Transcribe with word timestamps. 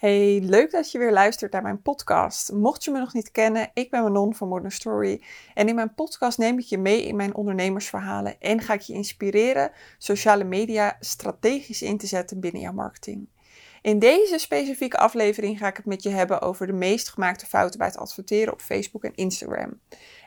Hey, 0.00 0.40
leuk 0.42 0.70
dat 0.70 0.92
je 0.92 0.98
weer 0.98 1.12
luistert 1.12 1.52
naar 1.52 1.62
mijn 1.62 1.82
podcast. 1.82 2.52
Mocht 2.52 2.84
je 2.84 2.90
me 2.90 2.98
nog 2.98 3.12
niet 3.12 3.30
kennen, 3.30 3.70
ik 3.74 3.90
ben 3.90 4.02
Manon 4.02 4.34
van 4.34 4.48
Modern 4.48 4.70
Story. 4.70 5.22
En 5.54 5.68
in 5.68 5.74
mijn 5.74 5.94
podcast 5.94 6.38
neem 6.38 6.58
ik 6.58 6.64
je 6.64 6.78
mee 6.78 7.06
in 7.06 7.16
mijn 7.16 7.34
ondernemersverhalen 7.34 8.40
en 8.40 8.60
ga 8.60 8.74
ik 8.74 8.80
je 8.80 8.92
inspireren 8.92 9.70
sociale 9.98 10.44
media 10.44 10.96
strategisch 11.00 11.82
in 11.82 11.98
te 11.98 12.06
zetten 12.06 12.40
binnen 12.40 12.60
jouw 12.60 12.72
marketing. 12.72 13.28
In 13.82 13.98
deze 13.98 14.38
specifieke 14.38 14.98
aflevering 14.98 15.58
ga 15.58 15.68
ik 15.68 15.76
het 15.76 15.86
met 15.86 16.02
je 16.02 16.10
hebben 16.10 16.40
over 16.40 16.66
de 16.66 16.72
meest 16.72 17.08
gemaakte 17.08 17.46
fouten 17.46 17.78
bij 17.78 17.86
het 17.88 17.96
adverteren 17.96 18.52
op 18.52 18.60
Facebook 18.60 19.04
en 19.04 19.14
Instagram. 19.14 19.80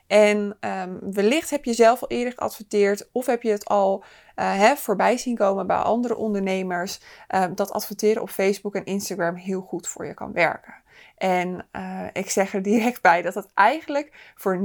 En 0.07 0.57
um, 0.59 1.13
wellicht 1.13 1.49
heb 1.49 1.65
je 1.65 1.73
zelf 1.73 2.01
al 2.01 2.07
eerder 2.07 2.33
geadverteerd 2.33 3.09
of 3.11 3.25
heb 3.25 3.41
je 3.41 3.51
het 3.51 3.65
al 3.65 4.03
uh, 4.35 4.71
voorbij 4.71 5.17
zien 5.17 5.35
komen 5.35 5.67
bij 5.67 5.77
andere 5.77 6.15
ondernemers. 6.15 6.99
Uh, 7.29 7.45
dat 7.55 7.71
adverteren 7.71 8.21
op 8.21 8.29
Facebook 8.29 8.75
en 8.75 8.85
Instagram 8.85 9.35
heel 9.35 9.61
goed 9.61 9.87
voor 9.87 10.05
je 10.05 10.13
kan 10.13 10.31
werken. 10.31 10.82
En 11.17 11.67
uh, 11.71 12.05
ik 12.13 12.29
zeg 12.29 12.53
er 12.53 12.61
direct 12.61 13.01
bij 13.01 13.21
dat 13.21 13.33
het 13.33 13.47
eigenlijk 13.53 14.33
voor 14.35 14.57
99,9% 14.57 14.63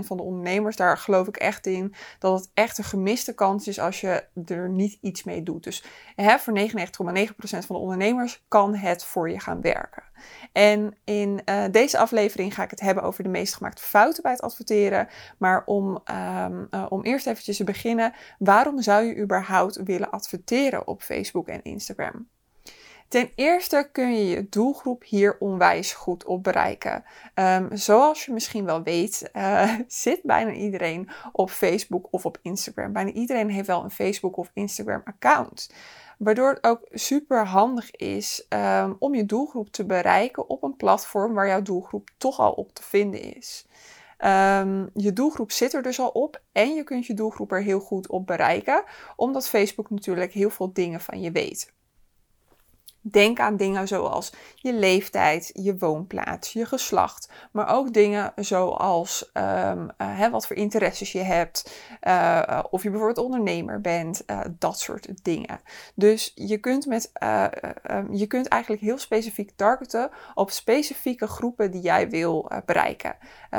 van 0.00 0.16
de 0.16 0.22
ondernemers, 0.22 0.76
daar 0.76 0.98
geloof 0.98 1.26
ik 1.26 1.36
echt 1.36 1.66
in, 1.66 1.94
dat 2.18 2.38
het 2.38 2.50
echt 2.54 2.78
een 2.78 2.84
gemiste 2.84 3.34
kans 3.34 3.68
is 3.68 3.80
als 3.80 4.00
je 4.00 4.24
er 4.46 4.68
niet 4.68 4.98
iets 5.00 5.24
mee 5.24 5.42
doet. 5.42 5.64
Dus 5.64 5.84
hè, 6.14 6.38
voor 6.38 6.58
99,9% 6.58 6.68
van 7.38 7.76
de 7.76 7.82
ondernemers 7.82 8.44
kan 8.48 8.74
het 8.74 9.04
voor 9.04 9.30
je 9.30 9.40
gaan 9.40 9.60
werken. 9.60 10.02
En 10.52 10.96
in 11.04 11.40
uh, 11.44 11.64
deze 11.70 11.98
aflevering 11.98 12.54
ga 12.54 12.62
ik 12.62 12.70
het 12.70 12.80
hebben 12.80 13.04
over 13.04 13.22
de 13.22 13.28
meest 13.28 13.54
gemaakte 13.54 13.82
fouten 13.82 14.22
bij 14.22 14.32
het 14.32 14.40
adverteren. 14.40 15.08
Maar 15.38 15.62
om, 15.64 16.02
um, 16.10 16.66
uh, 16.70 16.86
om 16.88 17.02
eerst 17.02 17.26
eventjes 17.26 17.56
te 17.56 17.64
beginnen, 17.64 18.12
waarom 18.38 18.82
zou 18.82 19.04
je 19.04 19.16
überhaupt 19.16 19.76
willen 19.76 20.10
adverteren 20.10 20.86
op 20.86 21.02
Facebook 21.02 21.48
en 21.48 21.62
Instagram? 21.62 22.28
Ten 23.08 23.30
eerste 23.34 23.88
kun 23.92 24.16
je 24.16 24.24
je 24.28 24.48
doelgroep 24.48 25.04
hier 25.04 25.36
onwijs 25.38 25.92
goed 25.92 26.24
op 26.24 26.42
bereiken. 26.42 27.04
Um, 27.34 27.68
zoals 27.72 28.24
je 28.24 28.32
misschien 28.32 28.64
wel 28.64 28.82
weet, 28.82 29.30
uh, 29.32 29.74
zit 29.86 30.20
bijna 30.22 30.52
iedereen 30.52 31.08
op 31.32 31.50
Facebook 31.50 32.08
of 32.10 32.26
op 32.26 32.38
Instagram. 32.42 32.92
Bijna 32.92 33.10
iedereen 33.10 33.50
heeft 33.50 33.66
wel 33.66 33.84
een 33.84 33.90
Facebook 33.90 34.36
of 34.36 34.50
Instagram 34.54 35.02
account. 35.04 35.70
Waardoor 36.18 36.48
het 36.48 36.64
ook 36.64 36.80
super 36.90 37.46
handig 37.46 37.90
is 37.90 38.46
um, 38.48 38.96
om 38.98 39.14
je 39.14 39.26
doelgroep 39.26 39.68
te 39.68 39.86
bereiken 39.86 40.48
op 40.48 40.62
een 40.62 40.76
platform 40.76 41.34
waar 41.34 41.46
jouw 41.46 41.62
doelgroep 41.62 42.10
toch 42.18 42.38
al 42.38 42.52
op 42.52 42.72
te 42.72 42.82
vinden 42.82 43.34
is. 43.34 43.66
Um, 44.18 44.90
je 44.94 45.12
doelgroep 45.12 45.52
zit 45.52 45.74
er 45.74 45.82
dus 45.82 46.00
al 46.00 46.08
op 46.08 46.40
en 46.52 46.74
je 46.74 46.82
kunt 46.82 47.06
je 47.06 47.14
doelgroep 47.14 47.52
er 47.52 47.62
heel 47.62 47.80
goed 47.80 48.08
op 48.08 48.26
bereiken, 48.26 48.84
omdat 49.16 49.48
Facebook 49.48 49.90
natuurlijk 49.90 50.32
heel 50.32 50.50
veel 50.50 50.72
dingen 50.72 51.00
van 51.00 51.20
je 51.20 51.30
weet. 51.30 51.74
Denk 53.10 53.40
aan 53.40 53.56
dingen 53.56 53.88
zoals 53.88 54.32
je 54.54 54.72
leeftijd, 54.72 55.50
je 55.52 55.76
woonplaats, 55.76 56.52
je 56.52 56.66
geslacht. 56.66 57.28
Maar 57.52 57.74
ook 57.74 57.92
dingen 57.92 58.32
zoals 58.36 59.30
um, 59.34 59.90
uh, 59.98 60.28
wat 60.28 60.46
voor 60.46 60.56
interesses 60.56 61.12
je 61.12 61.22
hebt. 61.22 61.70
Uh, 62.02 62.64
of 62.70 62.82
je 62.82 62.90
bijvoorbeeld 62.90 63.24
ondernemer 63.24 63.80
bent. 63.80 64.22
Uh, 64.26 64.40
dat 64.58 64.80
soort 64.80 65.08
dingen. 65.22 65.60
Dus 65.94 66.32
je 66.34 66.58
kunt, 66.58 66.86
met, 66.86 67.12
um, 67.90 68.14
je 68.14 68.26
kunt 68.26 68.48
eigenlijk 68.48 68.82
heel 68.82 68.98
specifiek 68.98 69.50
targeten 69.56 70.10
op 70.34 70.50
specifieke 70.50 71.26
groepen 71.26 71.70
die 71.70 71.82
jij 71.82 72.10
wil 72.10 72.50
bereiken. 72.64 73.16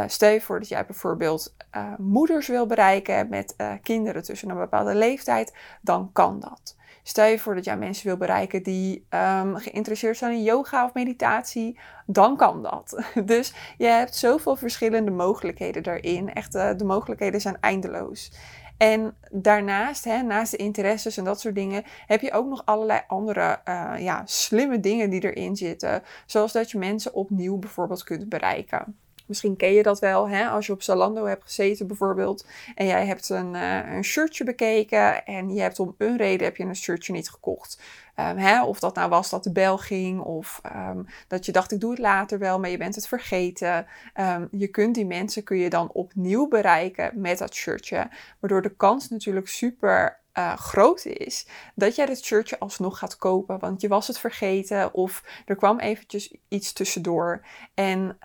stel 0.08 0.30
je 0.30 0.42
voor 0.42 0.60
dat 0.60 0.68
jij 0.68 0.86
bijvoorbeeld 0.86 1.56
moeders 1.98 2.48
wil 2.48 2.66
bereiken 2.66 3.30
met 3.30 3.56
kinderen 3.82 4.24
tussen 4.24 4.50
een 4.50 4.58
bepaalde 4.58 4.96
leeftijd. 4.96 5.54
Dan 5.82 6.10
kan 6.14 6.40
dat. 6.40 6.76
Stel 7.08 7.26
je 7.26 7.40
voor 7.40 7.56
dat 7.56 7.66
jij 7.66 7.78
mensen 7.78 8.08
wil 8.08 8.18
bereiken 8.18 8.64
die 8.64 9.06
um, 9.10 9.56
geïnteresseerd 9.56 10.18
zijn 10.18 10.32
in 10.32 10.44
yoga 10.44 10.86
of 10.86 10.94
meditatie, 10.94 11.80
dan 12.06 12.38
kan 12.38 12.64
dat. 12.64 13.04
Dus 13.26 13.54
je 13.78 13.86
hebt 13.86 14.16
zoveel 14.16 14.56
verschillende 14.56 15.12
mogelijkheden 15.12 15.84
daarin. 15.84 16.34
Echt, 16.34 16.56
uh, 16.56 16.70
de 16.78 16.84
mogelijkheden 16.84 17.42
zijn 17.42 17.58
eindeloos. 17.62 18.32
En 18.78 19.16
daarnaast, 19.32 20.04
hè, 20.04 20.22
naast 20.22 20.52
de 20.52 20.58
interesses 20.58 21.18
en 21.18 21.24
dat 21.24 21.40
soort 21.40 21.56
dingen, 21.56 21.84
heb 22.06 22.22
je 22.22 22.32
ook 22.32 22.48
nog 22.48 22.66
allerlei 22.66 23.02
andere 23.08 23.60
uh, 23.66 23.94
ja, 24.00 24.22
slimme 24.26 24.80
dingen 24.80 25.10
die 25.10 25.24
erin 25.24 25.56
zitten. 25.56 26.04
Zoals 26.26 26.52
dat 26.52 26.72
je 26.72 26.78
mensen 26.78 27.14
opnieuw 27.14 27.58
bijvoorbeeld 27.58 28.04
kunt 28.04 28.30
bereiken. 28.30 28.98
Misschien 29.28 29.56
ken 29.58 29.74
je 29.74 29.84
dat 29.84 30.00
wel, 30.00 30.30
hè? 30.30 30.48
als 30.48 30.66
je 30.66 30.74
op 30.74 30.82
Zalando 30.82 31.26
hebt 31.26 31.44
gezeten 31.44 31.88
bijvoorbeeld. 31.88 32.46
En 32.76 32.86
jij 32.86 33.06
hebt 33.06 33.30
een, 33.30 33.54
uh, 33.54 33.94
een 33.94 34.04
shirtje 34.04 34.44
bekeken 34.44 35.26
en 35.26 35.54
je 35.54 35.62
hebt 35.62 35.80
om 35.80 35.96
een 35.98 36.18
reden 36.18 36.46
heb 36.46 36.56
je 36.56 36.64
een 36.64 36.76
shirtje 36.76 37.14
niet 37.14 37.30
gekocht. 37.30 37.80
Um, 38.20 38.38
hè? 38.38 38.64
Of 38.64 38.80
dat 38.80 38.96
nou 38.96 39.10
was 39.10 39.30
dat 39.30 39.44
de 39.44 39.52
bel 39.52 39.78
ging 39.78 40.20
of 40.20 40.62
um, 40.76 41.06
dat 41.28 41.46
je 41.46 41.52
dacht 41.52 41.72
ik 41.72 41.80
doe 41.80 41.90
het 41.90 42.00
later 42.00 42.40
wel, 42.40 42.60
maar 42.60 42.70
je 42.70 42.78
bent 42.78 42.96
het 42.96 43.08
vergeten. 43.08 43.86
Um, 44.20 44.48
je 44.52 44.68
kunt 44.68 44.96
die 44.96 45.06
mensen 45.06 45.44
kun 45.44 45.58
je 45.58 45.70
dan 45.70 45.92
opnieuw 45.92 46.48
bereiken 46.48 47.12
met 47.22 47.38
dat 47.38 47.54
shirtje. 47.54 48.10
Waardoor 48.40 48.62
de 48.62 48.76
kans 48.76 49.10
natuurlijk 49.10 49.48
super 49.48 50.20
uh, 50.38 50.58
groot 50.58 51.06
is, 51.06 51.48
dat 51.76 51.96
jij 51.96 52.06
het 52.06 52.24
shirtje 52.24 52.60
alsnog 52.60 52.98
gaat 53.00 53.18
kopen. 53.18 53.60
Want 53.60 53.82
je 53.82 53.88
was 53.88 54.08
het 54.08 54.20
vergeten 54.20 54.94
of 54.94 55.24
er 55.46 55.56
kwam 55.56 55.80
eventjes 55.80 56.36
iets 56.48 56.74
tussendoor. 56.74 57.46
En 57.74 58.18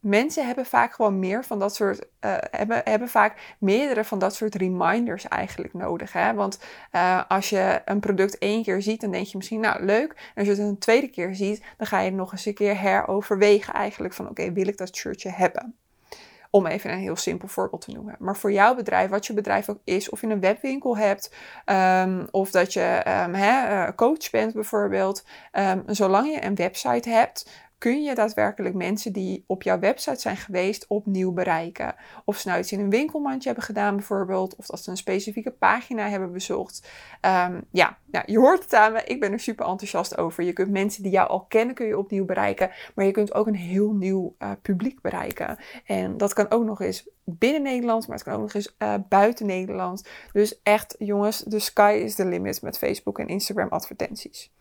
mensen 0.00 0.46
hebben 0.46 0.66
vaak 0.66 0.92
gewoon 0.92 1.18
meer 1.18 1.44
van 1.44 1.58
dat 1.58 1.74
soort, 1.74 1.98
uh, 1.98 2.34
hebben, 2.50 2.80
hebben 2.84 3.08
vaak 3.08 3.56
meerdere 3.58 4.04
van 4.04 4.18
dat 4.18 4.34
soort 4.34 4.54
reminders 4.54 5.28
eigenlijk 5.28 5.74
nodig. 5.74 6.12
Hè? 6.12 6.34
Want 6.34 6.58
uh, 6.92 7.22
als 7.28 7.50
je 7.50 7.82
een 7.84 8.00
product 8.00 8.38
één 8.38 8.62
keer 8.62 8.82
ziet, 8.82 9.00
dan 9.00 9.10
denk 9.10 9.26
je 9.26 9.36
misschien, 9.36 9.60
nou 9.60 9.84
leuk. 9.84 10.10
En 10.12 10.18
als 10.34 10.44
je 10.44 10.50
het 10.50 10.70
een 10.70 10.78
tweede 10.78 11.08
keer 11.08 11.34
ziet, 11.34 11.62
dan 11.76 11.86
ga 11.86 12.00
je 12.00 12.10
nog 12.10 12.32
eens 12.32 12.46
een 12.46 12.54
keer 12.54 12.80
heroverwegen 12.80 13.74
eigenlijk 13.74 14.14
van, 14.14 14.28
oké, 14.28 14.52
wil 14.52 14.68
ik 14.68 14.76
dat 14.76 14.96
shirtje 14.96 15.30
hebben? 15.30 15.74
Om 16.50 16.66
even 16.66 16.92
een 16.92 16.98
heel 16.98 17.16
simpel 17.16 17.48
voorbeeld 17.48 17.80
te 17.80 17.90
noemen. 17.90 18.16
Maar 18.18 18.36
voor 18.36 18.52
jouw 18.52 18.74
bedrijf, 18.74 19.10
wat 19.10 19.26
je 19.26 19.32
bedrijf 19.32 19.68
ook 19.68 19.80
is, 19.84 20.08
of 20.08 20.20
je 20.20 20.26
een 20.26 20.40
webwinkel 20.40 20.96
hebt, 20.96 21.34
um, 21.66 22.28
of 22.30 22.50
dat 22.50 22.72
je 22.72 23.02
um, 23.24 23.34
hè, 23.34 23.94
coach 23.94 24.30
bent 24.30 24.54
bijvoorbeeld, 24.54 25.24
um, 25.52 25.82
zolang 25.86 26.34
je 26.34 26.44
een 26.44 26.54
website 26.54 27.08
hebt, 27.08 27.68
kun 27.80 28.02
je 28.02 28.14
daadwerkelijk 28.14 28.74
mensen 28.74 29.12
die 29.12 29.44
op 29.46 29.62
jouw 29.62 29.78
website 29.78 30.20
zijn 30.20 30.36
geweest 30.36 30.86
opnieuw 30.88 31.32
bereiken. 31.32 31.94
Of 32.24 32.36
ze 32.36 32.48
nou 32.48 32.60
iets 32.60 32.72
in 32.72 32.80
een 32.80 32.90
winkelmandje 32.90 33.46
hebben 33.46 33.64
gedaan 33.64 33.96
bijvoorbeeld, 33.96 34.56
of 34.56 34.66
dat 34.66 34.82
ze 34.82 34.90
een 34.90 34.96
specifieke 34.96 35.50
pagina 35.50 36.08
hebben 36.08 36.32
bezocht. 36.32 36.88
Um, 37.26 37.64
ja, 37.70 37.98
nou, 38.06 38.24
je 38.26 38.38
hoort 38.38 38.62
het 38.62 38.74
aan 38.74 38.92
me, 38.92 39.04
ik 39.04 39.20
ben 39.20 39.32
er 39.32 39.40
super 39.40 39.66
enthousiast 39.66 40.18
over. 40.18 40.44
Je 40.44 40.52
kunt 40.52 40.70
mensen 40.70 41.02
die 41.02 41.12
jou 41.12 41.28
al 41.28 41.44
kennen, 41.44 41.74
kun 41.74 41.86
je 41.86 41.98
opnieuw 41.98 42.24
bereiken, 42.24 42.70
maar 42.94 43.04
je 43.04 43.10
kunt 43.10 43.34
ook 43.34 43.46
een 43.46 43.54
heel 43.54 43.92
nieuw 43.92 44.34
uh, 44.38 44.50
publiek 44.62 45.00
bereiken. 45.00 45.58
En 45.84 46.16
dat 46.16 46.32
kan 46.32 46.50
ook 46.50 46.64
nog 46.64 46.80
eens 46.80 47.08
binnen 47.24 47.62
Nederland, 47.62 48.06
maar 48.06 48.16
het 48.16 48.24
kan 48.24 48.34
ook 48.34 48.40
nog 48.40 48.54
eens 48.54 48.76
uh, 48.78 48.94
buiten 49.08 49.46
Nederland. 49.46 50.08
Dus 50.32 50.60
echt 50.62 50.94
jongens, 50.98 51.38
de 51.38 51.58
sky 51.58 52.00
is 52.04 52.14
the 52.14 52.24
limit 52.24 52.62
met 52.62 52.78
Facebook 52.78 53.18
en 53.18 53.28
Instagram 53.28 53.68
advertenties. 53.68 54.52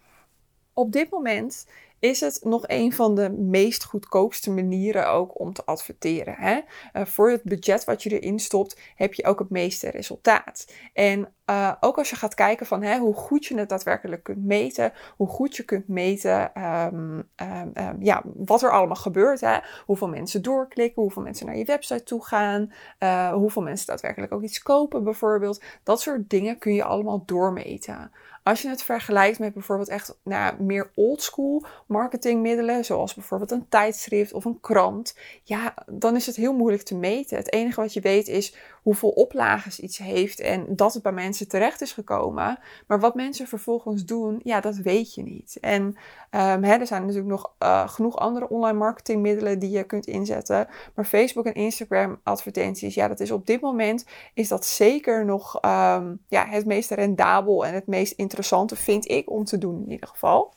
Op 0.73 0.91
dit 0.91 1.09
moment 1.09 1.67
is 1.99 2.19
het 2.19 2.39
nog 2.43 2.63
een 2.67 2.93
van 2.93 3.15
de 3.15 3.29
meest 3.29 3.83
goedkoopste 3.83 4.51
manieren 4.51 5.09
ook 5.09 5.39
om 5.39 5.53
te 5.53 5.65
adverteren. 5.65 6.35
Hè? 6.37 6.59
Uh, 6.93 7.05
voor 7.05 7.29
het 7.29 7.43
budget 7.43 7.83
wat 7.83 8.03
je 8.03 8.19
erin 8.19 8.39
stopt, 8.39 8.79
heb 8.95 9.13
je 9.13 9.25
ook 9.25 9.39
het 9.39 9.49
meeste 9.49 9.89
resultaat. 9.89 10.73
En 10.93 11.33
uh, 11.49 11.73
ook 11.79 11.97
als 11.97 12.09
je 12.09 12.15
gaat 12.15 12.33
kijken 12.33 12.65
van 12.65 12.83
hè, 12.83 12.97
hoe 12.97 13.13
goed 13.13 13.45
je 13.45 13.57
het 13.57 13.69
daadwerkelijk 13.69 14.23
kunt 14.23 14.45
meten, 14.45 14.93
hoe 15.17 15.27
goed 15.27 15.55
je 15.55 15.63
kunt 15.63 15.87
meten 15.87 16.63
um, 16.63 17.29
um, 17.35 17.71
um, 17.73 17.97
ja, 17.99 18.23
wat 18.35 18.61
er 18.61 18.71
allemaal 18.71 18.95
gebeurt. 18.95 19.41
Hè? 19.41 19.57
Hoeveel 19.85 20.07
mensen 20.07 20.41
doorklikken, 20.41 21.01
hoeveel 21.01 21.21
mensen 21.21 21.45
naar 21.45 21.57
je 21.57 21.65
website 21.65 22.03
toe 22.03 22.25
gaan, 22.25 22.73
uh, 22.99 23.33
hoeveel 23.33 23.61
mensen 23.61 23.87
daadwerkelijk 23.87 24.33
ook 24.33 24.43
iets 24.43 24.61
kopen 24.61 25.03
bijvoorbeeld. 25.03 25.63
Dat 25.83 26.01
soort 26.01 26.29
dingen 26.29 26.57
kun 26.57 26.73
je 26.73 26.83
allemaal 26.83 27.23
doormeten. 27.25 28.11
Als 28.43 28.61
je 28.61 28.69
het 28.69 28.83
vergelijkt 28.83 29.39
met 29.39 29.53
bijvoorbeeld 29.53 29.89
echt 29.89 30.17
nou, 30.23 30.63
meer 30.63 30.91
oldschool 30.95 31.65
marketingmiddelen, 31.85 32.85
zoals 32.85 33.13
bijvoorbeeld 33.13 33.51
een 33.51 33.69
tijdschrift 33.69 34.33
of 34.33 34.45
een 34.45 34.59
krant, 34.59 35.15
ja, 35.43 35.73
dan 35.87 36.15
is 36.15 36.25
het 36.25 36.35
heel 36.35 36.53
moeilijk 36.53 36.83
te 36.83 36.95
meten. 36.95 37.37
Het 37.37 37.53
enige 37.53 37.81
wat 37.81 37.93
je 37.93 38.01
weet 38.01 38.27
is 38.27 38.55
hoeveel 38.81 39.09
oplages 39.09 39.79
iets 39.79 39.97
heeft 39.97 40.39
en 40.39 40.75
dat 40.75 40.93
het 40.93 41.03
bij 41.03 41.11
mensen 41.11 41.47
terecht 41.47 41.81
is 41.81 41.91
gekomen. 41.91 42.59
Maar 42.87 42.99
wat 42.99 43.15
mensen 43.15 43.47
vervolgens 43.47 44.05
doen, 44.05 44.39
ja, 44.43 44.59
dat 44.61 44.75
weet 44.75 45.13
je 45.13 45.23
niet. 45.23 45.57
En 45.61 45.81
um, 45.81 46.63
hè, 46.63 46.73
er 46.73 46.87
zijn 46.87 47.01
natuurlijk 47.01 47.29
nog 47.29 47.53
uh, 47.59 47.89
genoeg 47.89 48.17
andere 48.17 48.49
online 48.49 48.77
marketingmiddelen 48.77 49.59
die 49.59 49.69
je 49.69 49.83
kunt 49.83 50.07
inzetten. 50.07 50.67
Maar 50.95 51.05
Facebook 51.05 51.45
en 51.45 51.53
Instagram 51.53 52.19
advertenties, 52.23 52.95
ja, 52.95 53.07
dat 53.07 53.19
is 53.19 53.31
op 53.31 53.45
dit 53.45 53.61
moment 53.61 54.05
is 54.33 54.47
dat 54.47 54.65
zeker 54.65 55.25
nog 55.25 55.55
um, 55.55 56.19
ja, 56.27 56.45
het 56.45 56.65
meest 56.65 56.91
rendabel 56.91 57.65
en 57.65 57.73
het 57.73 57.87
meest 57.87 58.11
interessante, 58.29 58.75
vind 58.75 59.09
ik, 59.09 59.29
om 59.29 59.43
te 59.43 59.57
doen 59.57 59.83
in 59.83 59.91
ieder 59.91 60.07
geval. 60.07 60.53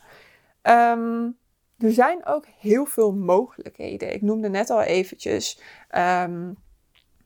Um, 0.62 1.36
er 1.78 1.92
zijn 1.92 2.26
ook 2.26 2.44
heel 2.58 2.84
veel 2.84 3.12
mogelijkheden. 3.12 4.14
Ik 4.14 4.22
noemde 4.22 4.48
net 4.48 4.70
al 4.70 4.82
eventjes 4.82 5.60
um, 5.96 6.56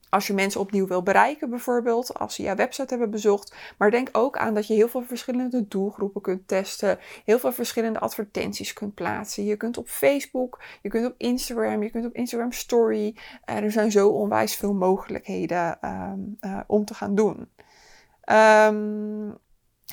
als 0.09 0.27
je 0.27 0.33
mensen 0.33 0.61
opnieuw 0.61 0.87
wil 0.87 1.03
bereiken, 1.03 1.49
bijvoorbeeld, 1.49 2.13
als 2.13 2.35
ze 2.35 2.41
jouw 2.41 2.55
website 2.55 2.89
hebben 2.89 3.09
bezocht. 3.09 3.55
Maar 3.77 3.91
denk 3.91 4.09
ook 4.11 4.37
aan 4.37 4.53
dat 4.53 4.67
je 4.67 4.73
heel 4.73 4.87
veel 4.87 5.03
verschillende 5.03 5.67
doelgroepen 5.67 6.21
kunt 6.21 6.47
testen, 6.47 6.99
heel 7.25 7.39
veel 7.39 7.51
verschillende 7.51 7.99
advertenties 7.99 8.73
kunt 8.73 8.93
plaatsen. 8.93 9.43
Je 9.43 9.57
kunt 9.57 9.77
op 9.77 9.87
Facebook, 9.87 10.61
je 10.81 10.89
kunt 10.89 11.05
op 11.05 11.13
Instagram, 11.17 11.83
je 11.83 11.89
kunt 11.89 12.05
op 12.05 12.13
Instagram 12.13 12.51
Story. 12.51 13.15
er 13.45 13.71
zijn 13.71 13.91
zo 13.91 14.09
onwijs 14.09 14.55
veel 14.55 14.73
mogelijkheden 14.73 15.81
ehm, 15.81 16.19
eh, 16.39 16.59
om 16.67 16.85
te 16.85 16.93
gaan 16.93 17.15
doen. 17.15 17.49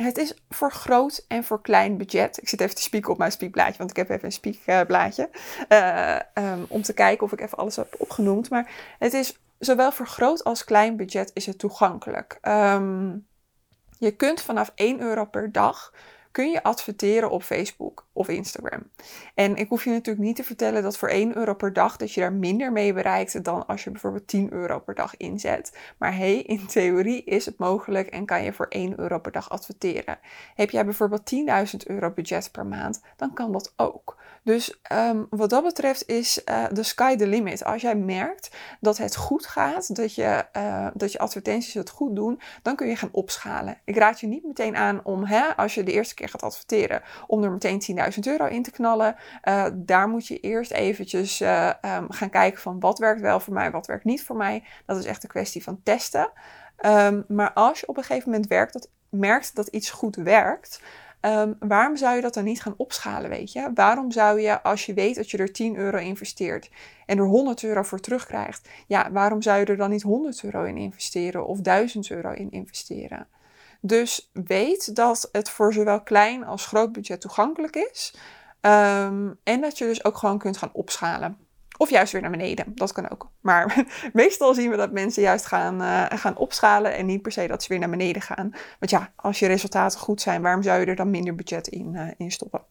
Het 0.03 0.19
is 0.19 0.35
voor 0.49 0.73
groot 0.73 1.25
en 1.29 1.45
voor 1.45 1.61
klein 1.61 1.97
budget. 1.97 2.43
Ik 2.43 2.49
zit 2.49 2.61
even 2.61 2.75
te 2.75 2.83
spieken 2.83 3.13
op 3.13 3.19
mijn 3.19 3.33
spiekblaadje, 3.33 3.79
want 3.79 3.91
ik 3.91 3.97
heb 3.97 4.11
even 4.11 4.25
een 4.25 4.33
spiekblaadje. 4.33 5.31
Uh, 5.69 6.19
um, 6.35 6.67
om 6.69 6.83
te 6.83 6.93
kijken 6.93 7.27
of 7.27 7.33
ik 7.33 7.41
even 7.41 7.59
alles 7.59 7.77
heb 7.77 7.95
opgenoemd. 7.99 8.51
Maar 8.51 8.71
het 8.99 9.13
is 9.13 9.39
zowel 9.59 9.93
voor 9.93 10.07
groot 10.07 10.45
als 10.45 10.65
klein 10.65 10.97
budget 10.97 11.31
is 11.35 11.47
het 11.47 11.59
toegankelijk. 11.59 12.39
Um, 12.43 13.27
je 13.99 14.11
kunt 14.11 14.41
vanaf 14.41 14.73
1 14.75 15.01
euro 15.01 15.25
per 15.25 15.53
dag 15.53 15.93
kun 16.35 16.51
je 16.51 16.63
adverteren 16.63 17.31
op 17.31 17.43
Facebook 17.43 18.07
of 18.13 18.29
Instagram. 18.29 18.83
En 19.35 19.57
ik 19.57 19.69
hoef 19.69 19.85
je 19.85 19.91
natuurlijk 19.91 20.27
niet 20.27 20.37
te 20.37 20.45
vertellen 20.45 20.83
dat 20.83 20.99
voor 20.99 21.09
1 21.09 21.37
euro 21.37 21.55
per 21.55 21.73
dag 21.73 21.97
dat 21.97 22.13
je 22.13 22.21
daar 22.21 22.33
minder 22.33 22.73
mee 22.73 22.93
bereikt 22.93 23.45
dan 23.45 23.67
als 23.67 23.85
je 23.85 23.91
bijvoorbeeld 23.91 24.29
10 24.29 24.53
euro 24.53 24.79
per 24.79 24.95
dag 24.95 25.17
inzet. 25.17 25.79
Maar 25.99 26.17
hey, 26.17 26.43
in 26.43 26.67
theorie 26.67 27.25
is 27.25 27.47
het 27.47 27.59
mogelijk 27.59 28.09
en 28.09 28.27
kan 28.27 28.43
je 28.43 28.53
voor 28.53 28.67
1 28.69 29.01
euro 29.01 29.19
per 29.19 29.33
dag 29.33 29.51
adverteren. 29.51 30.19
Heb 30.55 30.71
jij 30.71 30.85
bijvoorbeeld 30.85 31.35
10.000 31.35 31.87
euro 31.87 32.11
budget 32.11 32.49
per 32.53 32.67
maand, 32.67 33.03
dan 33.17 33.33
kan 33.33 33.53
dat 33.53 33.73
ook. 33.77 34.17
Dus 34.45 34.81
um, 34.93 35.27
wat 35.31 35.51
dat 35.51 35.63
betreft 35.63 36.09
is 36.09 36.43
uh, 36.45 36.65
the 36.65 36.83
sky 36.83 37.17
the 37.17 37.27
limit. 37.27 37.65
Als 37.65 37.83
jij 37.83 37.97
merkt 37.97 38.57
dat 38.81 38.99
het 38.99 39.17
goed 39.17 39.47
gaat, 39.47 39.97
dat 39.97 40.15
je, 40.15 40.47
uh, 40.57 40.87
dat 40.95 41.13
je 41.13 41.19
advertenties 41.19 41.75
het 41.75 41.91
goed 41.91 42.17
doen, 42.17 42.41
dan 42.63 42.77
kun 42.77 42.89
je 42.89 42.97
gaan 42.97 43.09
opschalen. 43.13 43.79
Ik 43.85 43.97
raad 43.97 44.21
je 44.21 44.27
niet 44.27 44.45
meteen 44.45 44.77
aan 44.77 45.01
om, 45.05 45.25
hè, 45.25 45.57
als 45.57 45.75
je 45.75 45.83
de 45.83 45.93
eerste 45.93 46.15
keer 46.15 46.29
gaat 46.29 46.43
adverteren, 46.43 47.03
om 47.27 47.43
er 47.43 47.51
meteen 47.51 47.81
10.000 48.15 48.19
euro 48.23 48.47
in 48.47 48.63
te 48.63 48.71
knallen. 48.71 49.17
Uh, 49.45 49.67
daar 49.75 50.09
moet 50.09 50.27
je 50.27 50.41
eerst 50.41 50.71
eventjes 50.71 51.41
um, 51.41 52.07
gaan 52.09 52.31
kijken 52.31 52.61
van 52.61 52.81
wat 52.81 52.99
werkt 52.99 53.21
wel 53.21 53.41
voor 53.41 53.55
mij, 53.55 53.71
wat 53.71 53.87
werkt 53.87 54.05
niet 54.05 54.25
voor 54.25 54.37
mij. 54.37 54.65
Dat 54.87 54.97
is 54.97 55.05
echt 55.05 55.23
een 55.23 55.29
kwestie 55.29 55.63
van 55.63 55.81
testen. 55.83 56.31
Um, 56.87 57.25
maar 57.29 57.53
als 57.53 57.81
je 57.81 57.89
op 57.89 57.97
een 57.97 58.05
gegeven 58.05 58.31
moment 58.31 58.49
werkt 58.49 58.73
dat, 58.73 58.89
merkt 59.09 59.55
dat 59.55 59.69
iets 59.69 59.91
goed 59.91 60.17
werkt, 60.17 60.81
Um, 61.27 61.57
waarom 61.59 61.97
zou 61.97 62.17
je 62.17 62.21
dat 62.21 62.35
dan 62.35 62.45
niet 62.45 62.63
gaan 62.63 62.75
opschalen, 62.77 63.31
weet 63.31 63.53
je? 63.53 63.71
Waarom 63.75 64.11
zou 64.13 64.41
je, 64.41 64.63
als 64.63 64.87
je 64.87 64.95
weet 64.95 65.15
dat 65.15 65.31
je 65.31 65.39
er 65.39 65.53
10 65.53 65.77
euro 65.77 65.99
investeert 65.99 66.71
en 67.07 67.19
er 67.19 67.25
100 67.25 67.63
euro 67.63 67.83
voor 67.83 68.01
terugkrijgt, 68.01 68.69
ja, 68.87 69.13
waarom 69.13 69.43
zou 69.43 69.59
je 69.59 69.65
er 69.65 69.77
dan 69.77 69.91
niet 69.91 70.03
100 70.03 70.45
euro 70.45 70.65
in 70.65 70.77
investeren 70.77 71.47
of 71.47 71.61
1000 71.61 72.11
euro 72.11 72.31
in 72.31 72.51
investeren? 72.51 73.27
Dus 73.81 74.31
weet 74.33 74.97
dat 74.97 75.29
het 75.33 75.51
voor 75.51 75.73
zowel 75.73 76.03
klein 76.03 76.45
als 76.45 76.67
groot 76.67 76.93
budget 76.93 77.21
toegankelijk 77.21 77.77
is. 77.77 78.15
Um, 78.61 79.39
en 79.43 79.61
dat 79.61 79.79
je 79.79 79.85
dus 79.85 80.05
ook 80.05 80.17
gewoon 80.17 80.39
kunt 80.39 80.57
gaan 80.57 80.71
opschalen. 80.73 81.39
Of 81.77 81.91
juist 81.91 82.13
weer 82.13 82.23
naar 82.23 82.31
beneden. 82.31 82.73
Dat 82.75 82.93
kan 82.93 83.11
ook. 83.11 83.31
Maar 83.41 83.87
meestal 84.13 84.55
zien 84.55 84.71
we 84.71 84.77
dat 84.77 84.93
mensen 84.93 85.23
juist 85.23 85.47
gaan, 85.47 85.83
uh, 85.83 86.05
gaan 86.09 86.37
opschalen 86.37 86.95
en 86.95 87.07
niet 87.07 87.23
per 87.23 87.33
se 87.33 87.47
dat 87.47 87.63
ze 87.63 87.69
weer 87.69 87.79
naar 87.79 87.91
beneden 87.91 88.23
gaan. 88.23 88.51
Want 88.79 88.91
ja, 88.91 89.13
als 89.17 89.39
je 89.39 89.47
resultaten 89.47 89.99
goed 89.99 90.21
zijn, 90.21 90.43
waarom 90.43 90.63
zou 90.63 90.81
je 90.81 90.87
er 90.87 90.97
dan 90.97 91.11
minder 91.11 91.35
budget 91.35 91.69
in, 91.69 91.95
uh, 91.95 92.09
in 92.17 92.31
stoppen? 92.31 92.63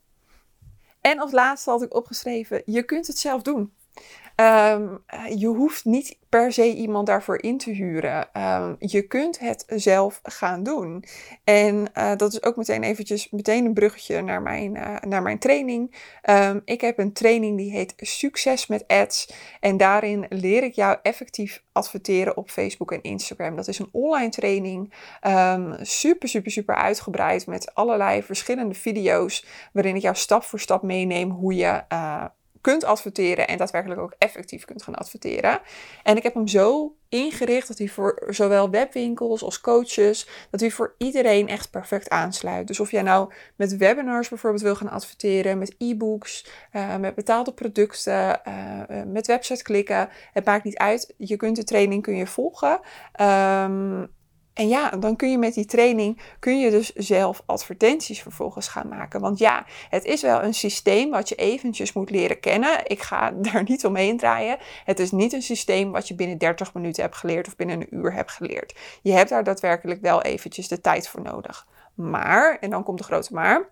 En 1.02 1.20
als 1.20 1.32
laatste 1.32 1.70
had 1.70 1.82
ik 1.82 1.96
opgeschreven: 1.96 2.62
je 2.66 2.84
kunt 2.84 3.08
het 3.08 3.18
zelf 3.18 3.42
doen. 3.42 3.74
Um, 4.44 5.04
je 5.38 5.48
hoeft 5.48 5.86
niet 5.86 6.18
per 6.30 6.54
se 6.54 6.74
iemand 6.74 7.08
daarvoor 7.08 7.44
in 7.44 7.58
te 7.58 7.72
huren. 7.72 8.28
Um, 8.42 8.76
je 8.80 9.02
kunt 9.02 9.40
het 9.40 9.66
zelf 9.68 10.20
gaan 10.24 10.64
doen. 10.64 11.04
En 11.44 11.86
uh, 11.94 12.16
dat 12.16 12.34
is 12.34 12.44
ook 12.44 12.56
meteen 12.56 12.84
eventjes 12.84 13.30
meteen 13.30 13.66
een 13.66 13.74
bruggetje 13.74 14.22
naar 14.22 14.42
mijn, 14.42 14.76
uh, 14.76 14.96
naar 15.00 15.22
mijn 15.22 15.40
training. 15.40 15.96
Um, 16.30 16.62
ik 16.66 16.82
heb 16.82 17.00
een 17.00 17.14
training 17.14 17.58
die 17.58 17.72
heet 17.72 17.94
Succes 17.98 18.68
met 18.68 18.88
Ads. 18.88 19.34
En 19.60 19.78
daarin 19.78 20.26
leer 20.30 20.64
ik 20.64 20.74
jou 20.74 20.98
effectief 21.02 21.64
adverteren 21.72 22.38
op 22.38 22.50
Facebook 22.50 22.92
en 22.92 23.02
Instagram. 23.02 23.56
Dat 23.56 23.68
is 23.68 23.80
een 23.80 23.90
online 23.92 24.30
training. 24.30 24.94
super, 25.82 26.30
super, 26.30 26.52
super 26.52 26.76
uitgebreid 26.76 27.48
met 27.48 27.76
allerlei 27.76 28.24
verschillende 28.24 28.76
video's. 28.76 29.46
Waarin 29.74 29.96
ik 29.96 30.02
jou 30.02 30.16
stap 30.16 30.44
voor 30.44 30.60
stap 30.60 30.84
meeneem 30.84 31.30
hoe 31.30 31.56
je. 31.56 31.84
Uh, 31.94 32.26
kunt 32.64 32.84
adverteren 32.84 33.48
en 33.48 33.58
daadwerkelijk 33.58 34.02
ook 34.02 34.14
effectief 34.18 34.66
kunt 34.66 34.84
gaan 34.84 34.96
adverteren. 34.96 35.62
En 36.04 36.18
ik 36.18 36.24
heb 36.24 36.34
hem 36.34 36.48
zo 36.48 36.96
ingericht 37.10 37.68
dat 37.68 37.78
hij 37.78 37.88
voor 37.88 38.24
zowel 38.28 38.70
webwinkels 38.70 39.44
als 39.44 39.62
coaches, 39.62 40.28
dat 40.50 40.60
hij 40.60 40.72
voor 40.72 40.96
iedereen 40.98 41.48
echt 41.48 41.72
perfect 41.72 42.10
aansluit. 42.10 42.68
Dus 42.68 42.80
of 42.80 42.92
jij 42.92 43.02
nou 43.02 43.34
met 43.56 43.78
webinars 43.78 44.30
bijvoorbeeld 44.30 44.64
wil 44.64 44.76
gaan 44.76 44.90
adverteren, 44.90 45.58
met 45.58 45.76
e-books, 45.78 46.46
uh, 46.72 46.96
met 46.96 47.16
betaalde 47.16 47.54
producten, 47.54 48.42
uh, 48.48 49.04
met 49.06 49.28
website 49.28 49.64
klikken, 49.64 50.10
het 50.34 50.46
maakt 50.46 50.64
niet 50.64 50.78
uit. 50.78 51.14
Je 51.18 51.36
kunt 51.36 51.56
de 51.56 51.64
training 51.64 52.02
kun 52.02 52.16
je 52.16 52.28
volgen. 52.28 52.80
Um, 53.22 54.12
en 54.54 54.68
ja, 54.68 54.90
dan 54.90 55.16
kun 55.16 55.32
je 55.32 55.38
met 55.38 55.54
die 55.54 55.66
training 55.66 56.22
kun 56.40 56.60
je 56.60 56.70
dus 56.70 56.94
zelf 56.94 57.44
advertenties 57.46 58.22
vervolgens 58.22 58.68
gaan 58.68 58.88
maken. 58.88 59.20
Want 59.20 59.40
ja, 59.40 59.66
het 59.90 60.06
is 60.06 60.22
wel 60.22 60.44
een 60.44 60.54
systeem 60.54 61.10
wat 61.10 61.30
je 61.30 61.36
eventjes 61.36 61.94
moet 61.94 62.10
leren 62.10 62.40
kennen. 62.40 62.80
Ik 62.84 63.02
ga 63.02 63.32
daar 63.52 63.64
niet 63.64 63.86
omheen 63.86 64.18
draaien. 64.18 64.58
Het 64.86 65.00
is 65.00 65.12
niet 65.12 65.34
een 65.34 65.42
systeem 65.42 65.92
wat 65.92 66.08
je 66.08 66.16
binnen 66.16 66.38
30 66.38 66.74
minuten 66.74 67.04
hebt 67.04 67.16
geleerd 67.16 67.48
of 67.48 67.56
binnen 67.56 67.82
een 67.82 67.96
uur 67.96 68.14
hebt 68.14 68.32
geleerd. 68.32 68.76
Je 69.02 69.12
hebt 69.12 69.30
daar 69.30 69.44
daadwerkelijk 69.44 70.02
wel 70.02 70.22
eventjes 70.22 70.68
de 70.68 70.82
tijd 70.82 71.08
voor 71.08 71.22
nodig. 71.22 71.68
Maar, 71.94 72.58
en 72.60 72.70
dan 72.70 72.84
komt 72.84 72.98
de 72.98 73.04
grote 73.04 73.34
maar, 73.34 73.70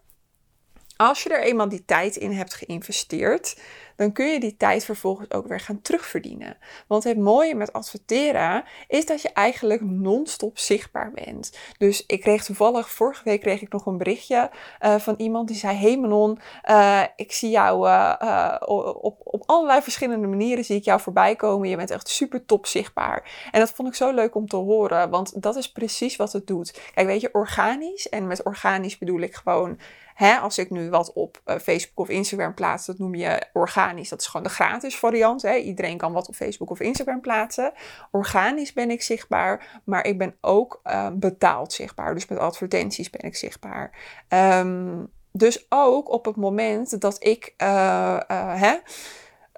als 1.08 1.24
je 1.24 1.30
er 1.30 1.44
eenmaal 1.44 1.70
die 1.70 1.86
tijd 1.86 2.16
in 2.16 2.32
hebt 2.32 2.54
geïnvesteerd, 2.54 3.56
dan 3.96 4.12
kun 4.12 4.26
je 4.26 4.40
die 4.40 4.58
tijd 4.58 4.86
vervolgens 4.86 5.32
ook 5.32 5.48
weer 5.48 5.60
gaan 5.60 5.82
terugverdienen. 5.82 6.58
Want 6.88 7.04
het 7.04 7.18
mooie 7.18 7.56
met 7.56 7.74
adverteren 7.74 8.64
is 8.88 9.06
dat 9.06 9.22
je 9.22 9.34
eigenlijk 9.34 9.82
non-stop 9.82 10.58
zichtbaar 10.58 11.12
bent. 11.12 11.58
Dus 11.78 12.06
ik 12.06 12.22
kreeg 12.22 12.44
toevallig, 12.44 12.90
vorige 12.90 13.24
week 13.24 13.42
kreeg 13.42 13.62
ik 13.62 13.72
nog 13.72 13.86
een 13.86 13.98
berichtje 13.98 14.50
uh, 14.82 14.96
van 14.96 15.16
iemand 15.18 15.48
die 15.48 15.58
zei: 15.58 15.78
Hey 15.78 15.98
Manon, 15.98 16.40
uh, 16.70 17.04
ik 17.16 17.32
zie 17.32 17.50
jou 17.50 17.88
uh, 17.88 18.56
op, 19.02 19.22
op 19.24 19.44
allerlei 19.46 19.82
verschillende 19.82 20.28
manieren 20.28 20.66
zie 20.66 20.76
ik 20.76 20.84
jou 20.84 21.00
voorbij 21.00 21.36
komen. 21.36 21.70
Je 21.70 21.76
bent 21.76 21.92
echt 21.92 22.08
super 22.08 22.46
top 22.46 22.66
zichtbaar. 22.66 23.50
En 23.52 23.60
dat 23.60 23.72
vond 23.72 23.88
ik 23.88 23.96
zo 23.96 24.12
leuk 24.12 24.36
om 24.36 24.48
te 24.48 24.56
horen, 24.56 25.10
want 25.10 25.42
dat 25.42 25.56
is 25.56 25.72
precies 25.72 26.16
wat 26.16 26.34
het 26.34 26.48
doet. 26.48 26.80
Kijk, 26.94 27.08
weet 27.08 27.22
je, 27.22 27.34
organisch, 27.34 28.10
en 28.10 28.28
met 28.28 28.44
organisch 28.44 28.98
bedoel 28.98 29.20
ik 29.20 29.36
gewoon 29.36 29.80
Hè, 30.14 30.36
als 30.36 30.58
ik 30.58 30.70
nu 30.70 30.90
wat 30.90 31.14
op 31.14 31.42
uh, 31.46 31.56
Facebook 31.56 32.00
of 32.00 32.10
Instagram 32.10 32.54
plaats, 32.54 32.86
dat 32.86 32.98
noem 32.98 33.16
je 33.16 33.44
organisch. 33.54 34.10
Dat 34.10 34.20
is 34.22 34.28
gewoon 34.28 34.46
de 34.46 34.54
gratis 34.54 34.98
variant. 34.98 35.42
Hè. 35.42 35.56
Iedereen 35.56 35.98
kan 35.98 36.14
wat 36.14 36.28
op 36.28 36.36
Facebook 36.36 36.70
of 36.70 36.80
Instagram 36.80 37.22
plaatsen. 37.22 37.74
Organisch 38.12 38.74
ben 38.74 38.92
ik 38.92 39.02
zichtbaar, 39.02 39.82
maar 39.84 40.06
ik 40.06 40.18
ben 40.18 40.36
ook 40.42 40.82
uh, 40.84 41.08
betaald 41.14 41.74
zichtbaar. 41.74 42.14
Dus 42.14 42.28
met 42.28 42.40
advertenties 42.40 43.10
ben 43.10 43.22
ik 43.22 43.36
zichtbaar. 43.36 43.98
Um, 44.30 45.12
dus 45.32 45.66
ook 45.70 46.12
op 46.12 46.26
het 46.26 46.36
moment 46.36 47.02
dat 47.02 47.24
ik 47.24 47.54
uh, 47.58 48.20
hè, 48.28 48.76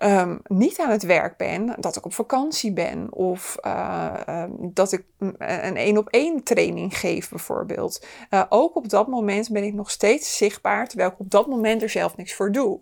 um, 0.03 0.41
niet 0.47 0.79
aan 0.79 0.89
het 0.89 1.03
werk 1.03 1.37
ben, 1.37 1.75
dat 1.79 1.95
ik 1.95 2.05
op 2.05 2.13
vakantie 2.13 2.73
ben 2.73 3.13
of 3.13 3.57
uh, 3.61 4.13
um, 4.27 4.71
dat 4.73 4.91
ik 4.91 5.03
een 5.37 5.77
één 5.77 5.97
op 5.97 6.09
één 6.09 6.43
training 6.43 6.97
geef 6.97 7.29
bijvoorbeeld. 7.29 8.05
Uh, 8.29 8.43
ook 8.49 8.75
op 8.75 8.89
dat 8.89 9.07
moment 9.07 9.49
ben 9.49 9.63
ik 9.63 9.73
nog 9.73 9.91
steeds 9.91 10.37
zichtbaar, 10.37 10.87
terwijl 10.87 11.09
ik 11.09 11.19
op 11.19 11.29
dat 11.29 11.47
moment 11.47 11.81
er 11.81 11.89
zelf 11.89 12.17
niks 12.17 12.33
voor 12.33 12.51
doe. 12.51 12.79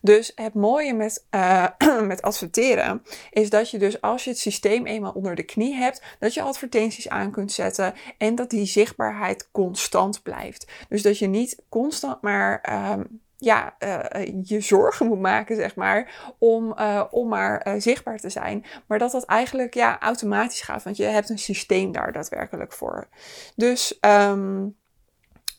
Dus 0.00 0.32
het 0.34 0.54
mooie 0.54 0.94
met, 0.94 1.24
met 2.02 2.22
adverteren 2.22 3.02
is 3.30 3.50
dat 3.50 3.70
je 3.70 3.78
dus 3.78 4.00
als 4.00 4.24
je 4.24 4.30
het 4.30 4.38
systeem 4.38 4.86
eenmaal 4.86 5.12
onder 5.12 5.34
de 5.34 5.42
knie 5.42 5.74
hebt, 5.74 6.02
dat 6.18 6.34
je 6.34 6.42
advertenties 6.42 7.08
aan 7.08 7.30
kunt 7.30 7.52
zetten 7.52 7.94
en 8.18 8.34
dat 8.34 8.50
die 8.50 8.66
zichtbaarheid 8.66 9.48
constant 9.52 10.22
blijft. 10.22 10.66
Dus 10.88 11.02
dat 11.02 11.18
je 11.18 11.26
niet 11.26 11.62
constant 11.68 12.22
maar 12.22 12.82
um, 12.92 13.22
ja, 13.44 13.74
uh, 13.78 14.26
je 14.42 14.60
zorgen 14.60 15.06
moet 15.06 15.20
maken, 15.20 15.56
zeg 15.56 15.76
maar, 15.76 16.34
om, 16.38 16.74
uh, 16.78 17.04
om 17.10 17.28
maar 17.28 17.66
uh, 17.66 17.74
zichtbaar 17.78 18.18
te 18.18 18.30
zijn. 18.30 18.64
Maar 18.86 18.98
dat 18.98 19.12
dat 19.12 19.24
eigenlijk 19.24 19.74
ja, 19.74 20.00
automatisch 20.00 20.60
gaat, 20.60 20.82
want 20.82 20.96
je 20.96 21.04
hebt 21.04 21.28
een 21.28 21.38
systeem 21.38 21.92
daar 21.92 22.12
daadwerkelijk 22.12 22.72
voor. 22.72 23.08
Dus 23.56 23.98
um, 24.00 24.76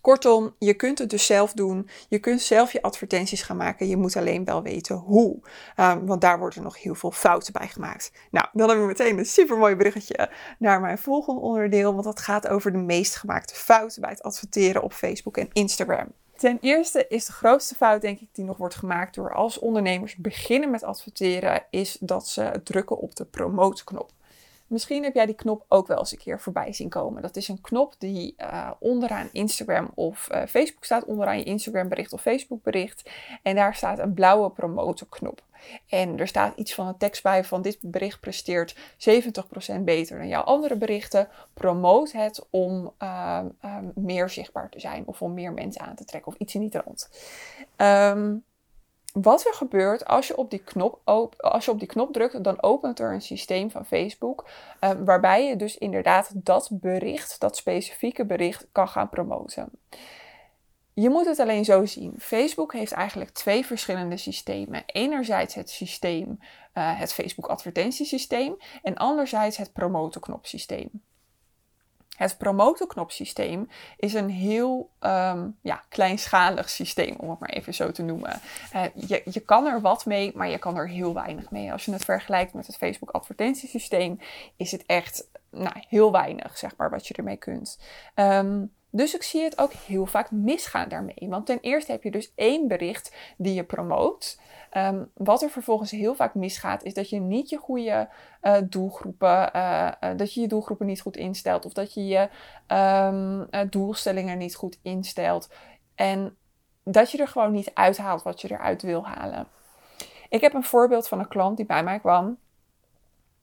kortom, 0.01 0.55
je 0.59 0.73
kunt 0.73 0.99
het 0.99 1.09
dus 1.09 1.25
zelf 1.25 1.53
doen. 1.53 1.89
Je 2.09 2.19
kunt 2.19 2.41
zelf 2.41 2.71
je 2.71 2.81
advertenties 2.81 3.41
gaan 3.41 3.57
maken. 3.57 3.87
Je 3.87 3.97
moet 3.97 4.15
alleen 4.15 4.45
wel 4.45 4.63
weten 4.63 4.95
hoe. 4.95 5.39
Um, 5.77 6.05
want 6.05 6.21
daar 6.21 6.39
worden 6.39 6.63
nog 6.63 6.81
heel 6.81 6.95
veel 6.95 7.11
fouten 7.11 7.53
bij 7.53 7.67
gemaakt. 7.67 8.11
Nou, 8.31 8.47
dan 8.53 8.67
hebben 8.67 8.87
we 8.87 8.93
meteen 8.97 9.17
een 9.17 9.25
super 9.25 9.57
mooi 9.57 9.75
bruggetje 9.75 10.29
naar 10.59 10.81
mijn 10.81 10.97
volgende 10.97 11.41
onderdeel. 11.41 11.91
Want 11.91 12.03
dat 12.03 12.19
gaat 12.19 12.47
over 12.47 12.71
de 12.71 12.77
meest 12.77 13.15
gemaakte 13.15 13.55
fouten 13.55 14.01
bij 14.01 14.09
het 14.09 14.23
adverteren 14.23 14.83
op 14.83 14.93
Facebook 14.93 15.37
en 15.37 15.49
Instagram. 15.53 16.07
Ten 16.35 16.57
eerste 16.61 17.07
is 17.07 17.25
de 17.25 17.31
grootste 17.31 17.75
fout, 17.75 18.01
denk 18.01 18.19
ik, 18.19 18.27
die 18.31 18.45
nog 18.45 18.57
wordt 18.57 18.75
gemaakt 18.75 19.15
door 19.15 19.33
als 19.33 19.59
ondernemers 19.59 20.15
beginnen 20.15 20.71
met 20.71 20.83
adverteren, 20.83 21.65
is 21.69 21.97
dat 21.99 22.27
ze 22.27 22.61
drukken 22.63 22.97
op 22.97 23.15
de 23.15 23.25
promoteknop. 23.25 24.11
Misschien 24.67 25.03
heb 25.03 25.13
jij 25.13 25.25
die 25.25 25.35
knop 25.35 25.65
ook 25.67 25.87
wel 25.87 25.97
eens 25.97 26.11
een 26.11 26.17
keer 26.17 26.39
voorbij 26.39 26.73
zien 26.73 26.89
komen. 26.89 27.21
Dat 27.21 27.35
is 27.35 27.47
een 27.47 27.61
knop 27.61 27.93
die 27.97 28.35
uh, 28.37 28.71
onderaan 28.79 29.29
Instagram 29.31 29.91
of 29.95 30.29
uh, 30.31 30.45
Facebook 30.47 30.83
staat, 30.83 31.05
onderaan 31.05 31.37
je 31.37 31.43
Instagram 31.43 31.89
bericht 31.89 32.13
of 32.13 32.21
Facebook 32.21 32.63
bericht. 32.63 33.09
En 33.41 33.55
daar 33.55 33.75
staat 33.75 33.99
een 33.99 34.13
blauwe 34.13 34.49
promoten-knop. 34.49 35.43
En 35.89 36.19
er 36.19 36.27
staat 36.27 36.57
iets 36.57 36.73
van 36.73 36.87
een 36.87 36.97
tekst 36.97 37.23
bij 37.23 37.43
van 37.43 37.61
dit 37.61 37.77
bericht 37.81 38.19
presteert 38.19 38.75
70% 38.75 39.81
beter 39.81 40.17
dan 40.17 40.27
jouw 40.27 40.43
andere 40.43 40.75
berichten. 40.75 41.27
Promoot 41.53 42.11
het 42.11 42.47
om 42.49 42.93
uh, 43.03 43.39
meer 43.95 44.29
zichtbaar 44.29 44.69
te 44.69 44.79
zijn 44.79 45.07
of 45.07 45.21
om 45.21 45.33
meer 45.33 45.53
mensen 45.53 45.81
aan 45.81 45.95
te 45.95 46.05
trekken 46.05 46.31
of 46.31 46.37
iets 46.37 46.55
in 46.55 46.61
die 46.61 46.69
trant. 46.69 47.09
Um, 47.77 48.43
wat 49.21 49.45
er 49.45 49.53
gebeurt 49.53 50.05
als 50.05 50.27
je 50.27 50.37
op 50.37 50.49
die 50.49 50.63
knop, 50.63 50.99
als 51.37 51.65
je 51.65 51.71
op 51.71 51.79
die 51.79 51.87
knop 51.87 52.13
drukt, 52.13 52.43
dan 52.43 52.63
opent 52.63 52.99
er 52.99 53.13
een 53.13 53.21
systeem 53.21 53.71
van 53.71 53.85
Facebook. 53.85 54.45
Ehm, 54.79 55.03
waarbij 55.03 55.45
je 55.45 55.55
dus 55.55 55.77
inderdaad 55.77 56.31
dat 56.33 56.69
bericht, 56.71 57.39
dat 57.39 57.57
specifieke 57.57 58.25
bericht, 58.25 58.67
kan 58.71 58.87
gaan 58.87 59.09
promoten. 59.09 59.69
Je 60.93 61.09
moet 61.09 61.25
het 61.25 61.39
alleen 61.39 61.65
zo 61.65 61.85
zien. 61.85 62.13
Facebook 62.19 62.73
heeft 62.73 62.91
eigenlijk 62.91 63.29
twee 63.29 63.65
verschillende 63.65 64.17
systemen. 64.17 64.83
Enerzijds 64.85 65.53
het 65.53 65.69
systeem, 65.69 66.27
uh, 66.29 66.99
het 66.99 67.13
Facebook 67.13 67.47
advertentiesysteem. 67.47 68.57
En 68.81 68.95
anderzijds 68.95 69.57
het 69.57 69.73
promotenknopsysteem. 69.73 70.89
Het 72.15 72.37
promotenknopsysteem 72.37 73.69
is 73.97 74.13
een 74.13 74.29
heel 74.29 74.89
um, 74.99 75.57
ja, 75.61 75.83
kleinschalig 75.89 76.69
systeem, 76.69 77.15
om 77.17 77.29
het 77.29 77.39
maar 77.39 77.49
even 77.49 77.73
zo 77.73 77.91
te 77.91 78.03
noemen. 78.03 78.41
Uh, 78.75 78.83
je, 78.95 79.21
je 79.25 79.39
kan 79.39 79.65
er 79.65 79.81
wat 79.81 80.05
mee, 80.05 80.31
maar 80.35 80.49
je 80.49 80.57
kan 80.57 80.77
er 80.77 80.89
heel 80.89 81.13
weinig 81.13 81.51
mee. 81.51 81.71
Als 81.71 81.85
je 81.85 81.91
het 81.91 82.05
vergelijkt 82.05 82.53
met 82.53 82.67
het 82.67 82.77
Facebook 82.77 83.09
advertentiesysteem, 83.09 84.19
is 84.55 84.71
het 84.71 84.83
echt 84.85 85.27
nou, 85.49 85.75
heel 85.89 86.11
weinig, 86.11 86.57
zeg 86.57 86.75
maar, 86.77 86.89
wat 86.89 87.07
je 87.07 87.13
ermee 87.13 87.37
kunt. 87.37 87.79
Um, 88.15 88.71
dus 88.89 89.15
ik 89.15 89.23
zie 89.23 89.43
het 89.43 89.57
ook 89.57 89.73
heel 89.73 90.05
vaak 90.05 90.31
misgaan 90.31 90.89
daarmee. 90.89 91.27
Want 91.29 91.45
ten 91.45 91.59
eerste 91.61 91.91
heb 91.91 92.03
je 92.03 92.11
dus 92.11 92.31
één 92.35 92.67
bericht 92.67 93.15
die 93.37 93.53
je 93.53 93.63
promoot. 93.63 94.39
Ehm, 94.75 95.03
wat 95.13 95.41
er 95.41 95.49
vervolgens 95.49 95.91
heel 95.91 96.15
vaak 96.15 96.33
misgaat, 96.33 96.83
is 96.83 96.93
dat 96.93 97.09
je 97.09 97.19
niet 97.19 97.49
je 97.49 97.57
goede 97.57 98.09
uh, 98.41 98.57
doelgroepen, 98.63 99.49
uh, 99.55 99.91
dat 100.15 100.33
je 100.33 100.41
je 100.41 100.47
doelgroepen 100.47 100.85
niet 100.85 101.01
goed 101.01 101.17
instelt. 101.17 101.65
Of 101.65 101.73
dat 101.73 101.93
je 101.93 102.07
je 102.07 102.29
um, 102.75 103.69
doelstellingen 103.69 104.37
niet 104.37 104.55
goed 104.55 104.79
instelt. 104.81 105.49
En 105.95 106.37
dat 106.83 107.11
je 107.11 107.17
er 107.17 107.27
gewoon 107.27 107.51
niet 107.51 107.71
uithaalt 107.73 108.23
wat 108.23 108.41
je 108.41 108.51
eruit 108.51 108.81
wil 108.81 109.05
halen. 109.05 109.47
Ik 110.29 110.41
heb 110.41 110.53
een 110.53 110.63
voorbeeld 110.63 111.07
van 111.07 111.19
een 111.19 111.27
klant 111.27 111.57
die 111.57 111.65
bij 111.65 111.83
mij 111.83 111.99
kwam. 111.99 112.37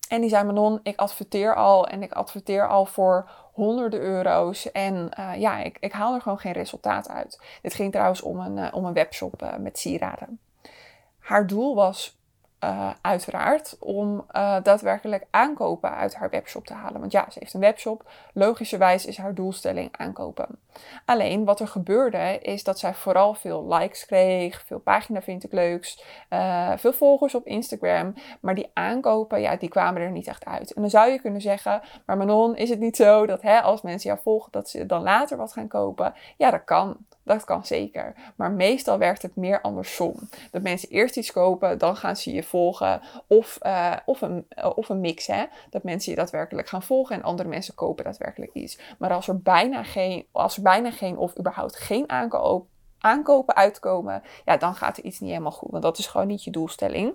En 0.08 0.20
die 0.20 0.30
zei, 0.30 0.44
Manon, 0.44 0.80
ik 0.82 0.98
adverteer 0.98 1.54
al 1.54 1.88
en 1.88 2.02
ik 2.02 2.12
adverteer 2.12 2.68
al 2.68 2.86
voor 2.86 3.30
honderden 3.52 4.00
euro's. 4.00 4.70
En 4.72 5.10
ja, 5.36 5.58
ik, 5.58 5.76
ik, 5.80 5.92
haal 5.92 6.14
er 6.14 6.20
gewoon 6.20 6.38
geen 6.38 6.52
resultaat 6.52 7.08
uit. 7.08 7.40
Dit 7.62 7.74
ging 7.74 7.92
trouwens 7.92 8.22
om 8.22 8.40
een, 8.40 8.72
om 8.72 8.84
een 8.84 8.92
webshop 8.92 9.56
met 9.58 9.78
sieraden. 9.78 10.38
Haar 11.22 11.46
doel 11.46 11.74
was 11.74 12.16
uh, 12.64 12.90
uiteraard 13.00 13.76
om 13.78 14.24
uh, 14.32 14.56
daadwerkelijk 14.62 15.26
aankopen 15.30 15.90
uit 15.90 16.14
haar 16.14 16.30
webshop 16.30 16.66
te 16.66 16.74
halen. 16.74 17.00
Want 17.00 17.12
ja, 17.12 17.26
ze 17.30 17.38
heeft 17.38 17.54
een 17.54 17.60
webshop. 17.60 18.10
Logischerwijs 18.32 19.06
is 19.06 19.16
haar 19.16 19.34
doelstelling 19.34 19.88
aankopen. 19.96 20.46
Alleen 21.04 21.44
wat 21.44 21.60
er 21.60 21.68
gebeurde 21.68 22.38
is 22.42 22.64
dat 22.64 22.78
zij 22.78 22.94
vooral 22.94 23.34
veel 23.34 23.74
likes 23.74 24.06
kreeg, 24.06 24.62
veel 24.66 24.78
pagina 24.78 25.22
vind 25.22 25.44
ik 25.44 25.52
leuks, 25.52 26.02
uh, 26.30 26.72
veel 26.76 26.92
volgers 26.92 27.34
op 27.34 27.46
Instagram. 27.46 28.14
Maar 28.40 28.54
die 28.54 28.70
aankopen, 28.72 29.40
ja, 29.40 29.56
die 29.56 29.68
kwamen 29.68 30.02
er 30.02 30.10
niet 30.10 30.26
echt 30.26 30.44
uit. 30.44 30.72
En 30.72 30.80
dan 30.80 30.90
zou 30.90 31.10
je 31.10 31.20
kunnen 31.20 31.40
zeggen, 31.40 31.82
maar 32.06 32.16
Manon, 32.16 32.56
is 32.56 32.68
het 32.68 32.78
niet 32.78 32.96
zo 32.96 33.26
dat 33.26 33.42
hè, 33.42 33.60
als 33.60 33.82
mensen 33.82 34.10
jou 34.10 34.22
volgen, 34.22 34.52
dat 34.52 34.68
ze 34.68 34.86
dan 34.86 35.02
later 35.02 35.36
wat 35.36 35.52
gaan 35.52 35.68
kopen? 35.68 36.14
Ja, 36.36 36.50
dat 36.50 36.64
kan. 36.64 36.96
Dat 37.24 37.44
kan 37.44 37.64
zeker. 37.64 38.14
Maar 38.36 38.50
meestal 38.50 38.98
werkt 38.98 39.22
het 39.22 39.36
meer 39.36 39.60
andersom. 39.60 40.14
Dat 40.50 40.62
mensen 40.62 40.88
eerst 40.88 41.16
iets 41.16 41.32
kopen, 41.32 41.78
dan 41.78 41.96
gaan 41.96 42.16
ze 42.16 42.32
je 42.32 42.42
volgen. 42.42 43.00
Of, 43.26 43.58
uh, 43.62 43.96
of, 44.04 44.20
een, 44.20 44.46
uh, 44.58 44.70
of 44.74 44.88
een 44.88 45.00
mix, 45.00 45.26
hè. 45.26 45.44
Dat 45.70 45.82
mensen 45.82 46.10
je 46.10 46.18
daadwerkelijk 46.18 46.68
gaan 46.68 46.82
volgen 46.82 47.16
en 47.16 47.22
andere 47.22 47.48
mensen 47.48 47.74
kopen 47.74 48.04
daadwerkelijk 48.04 48.52
iets. 48.52 48.78
Maar 48.98 49.12
als 49.12 49.28
er 49.28 49.40
bijna 49.40 49.82
geen, 49.82 50.26
als 50.32 50.56
bijna 50.62 50.90
geen 50.90 51.16
of 51.16 51.38
überhaupt 51.38 51.76
geen 51.76 52.10
aankopen 52.98 53.54
uitkomen, 53.54 54.22
ja, 54.44 54.56
dan 54.56 54.74
gaat 54.74 54.96
er 54.96 55.04
iets 55.04 55.20
niet 55.20 55.30
helemaal 55.30 55.52
goed. 55.52 55.70
Want 55.70 55.82
dat 55.82 55.98
is 55.98 56.06
gewoon 56.06 56.26
niet 56.26 56.44
je 56.44 56.50
doelstelling. 56.50 57.14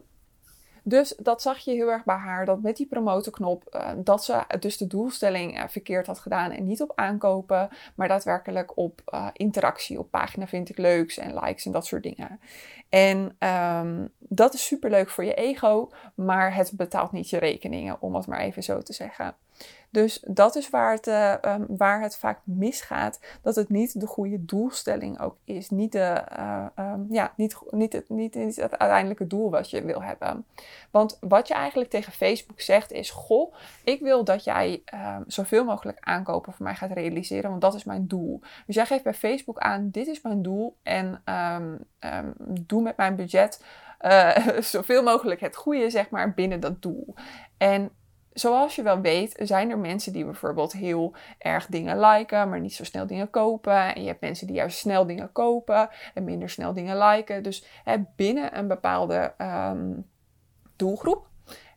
Dus 0.84 1.16
dat 1.18 1.42
zag 1.42 1.58
je 1.58 1.72
heel 1.72 1.92
erg 1.92 2.04
bij 2.04 2.16
haar, 2.16 2.46
dat 2.46 2.62
met 2.62 2.78
die 2.78 2.88
promotenknop, 2.88 3.64
uh, 3.76 3.90
dat 3.98 4.24
ze 4.24 4.44
dus 4.60 4.78
de 4.78 4.88
doelstelling 4.88 5.58
uh, 5.58 5.64
verkeerd 5.68 6.08
had 6.08 6.20
gedaan 6.20 6.52
en 6.52 6.66
niet 6.66 6.82
op 6.82 6.92
aankopen, 6.96 7.70
maar 7.96 8.08
daadwerkelijk 8.08 8.78
op 8.78 9.02
uh, 9.14 9.28
interactie, 9.34 10.00
op 10.00 10.12
pagina 10.12 10.48
vind 10.48 10.70
ik 10.70 10.78
leuks 10.78 11.18
en 11.18 11.34
likes 11.34 11.66
en 11.66 11.72
dat 11.72 11.86
soort 11.86 12.04
dingen. 12.04 12.40
En 12.90 13.38
um, 13.50 14.10
dat 14.20 14.54
is 14.54 14.66
super 14.66 14.90
leuk 14.90 15.10
voor 15.10 15.24
je 15.24 15.34
ego, 15.34 15.92
maar 16.16 16.56
het 16.56 16.72
betaalt 16.76 17.12
niet 17.12 17.30
je 17.30 17.38
rekeningen, 17.38 18.02
om 18.02 18.16
het 18.16 18.28
maar 18.28 18.40
even 18.40 18.64
zo 18.64 18.82
te 18.82 18.94
zeggen. 18.94 19.36
Dus 19.90 20.24
dat 20.28 20.56
is 20.56 20.70
waar 20.70 20.94
het, 20.94 21.08
uh, 21.08 21.34
um, 21.42 21.66
waar 21.68 22.02
het 22.02 22.18
vaak 22.18 22.40
misgaat. 22.44 23.20
Dat 23.42 23.56
het 23.56 23.70
niet 23.70 24.00
de 24.00 24.08
goede 24.08 24.46
doelstelling 24.46 25.20
ook 25.20 25.38
is. 25.44 25.70
Niet, 25.70 25.92
de, 25.92 26.24
uh, 26.38 26.66
um, 26.80 27.06
ja, 27.10 27.34
niet, 27.36 27.58
niet, 27.70 27.94
het, 27.94 28.10
niet, 28.10 28.34
het 28.34 28.58
uiteindelijke 28.58 29.28
doel 29.28 29.50
wat 29.50 29.70
je 29.70 29.82
wil 29.82 30.04
hebben. 30.04 30.46
Want 30.92 31.18
wat 31.22 31.48
je 31.48 31.54
eigenlijk 31.54 31.90
tegen 31.90 32.14
Facebook 32.14 32.62
zegt 32.62 32.92
is: 32.92 33.10
Goh, 33.10 33.54
ik 33.84 34.00
wil 34.02 34.24
dat 34.24 34.44
jij 34.44 34.82
um, 34.94 35.24
zoveel 35.28 35.66
mogelijk 35.66 35.98
aankopen 36.00 36.54
voor 36.54 36.66
mij 36.66 36.76
gaat 36.76 36.92
realiseren, 36.92 37.50
want 37.50 37.62
dat 37.62 37.76
is 37.76 37.84
mijn 37.84 38.08
doel. 38.08 38.42
Dus 38.66 38.76
jij 38.76 38.86
geeft 38.86 39.04
bij 39.04 39.14
Facebook 39.14 39.58
aan: 39.58 39.90
Dit 39.90 40.08
is 40.08 40.22
mijn 40.22 40.42
doel 40.42 40.76
en 40.84 41.22
doe 42.40 42.82
met 42.82 42.98
mijn 42.98 43.16
budget. 43.16 43.64
Uh, 44.02 44.38
zoveel 44.60 45.04
mogelijk 45.04 45.40
het 45.40 45.56
goede, 45.56 45.90
zeg 45.90 46.10
maar, 46.10 46.34
binnen 46.34 46.60
dat 46.60 46.82
doel. 46.82 47.14
En 47.58 47.92
zoals 48.40 48.76
je 48.76 48.82
wel 48.84 49.02
weet, 49.02 49.36
zijn 49.40 49.70
er 49.70 49.78
mensen 49.78 50.14
die 50.14 50.26
bijvoorbeeld 50.26 50.72
heel 50.72 51.16
erg 51.38 51.66
dingen 51.66 52.00
liken, 52.00 52.50
maar 52.50 52.60
niet 52.60 52.74
zo 52.74 52.84
snel 52.84 53.08
dingen 53.08 53.30
kopen. 53.30 53.96
En 53.96 54.02
je 54.02 54.08
hebt 54.08 54.22
mensen 54.22 54.48
die 54.48 54.56
juist 54.56 54.78
snel 54.78 55.06
dingen 55.06 55.32
kopen 55.32 55.90
en 56.14 56.24
minder 56.24 56.50
snel 56.50 56.74
dingen 56.74 56.98
liken. 56.98 57.44
Dus 57.44 57.66
hè, 57.84 57.96
binnen 58.16 58.58
een 58.58 58.68
bepaalde 58.68 59.34
um, 59.38 60.06
doelgroep 60.76 61.27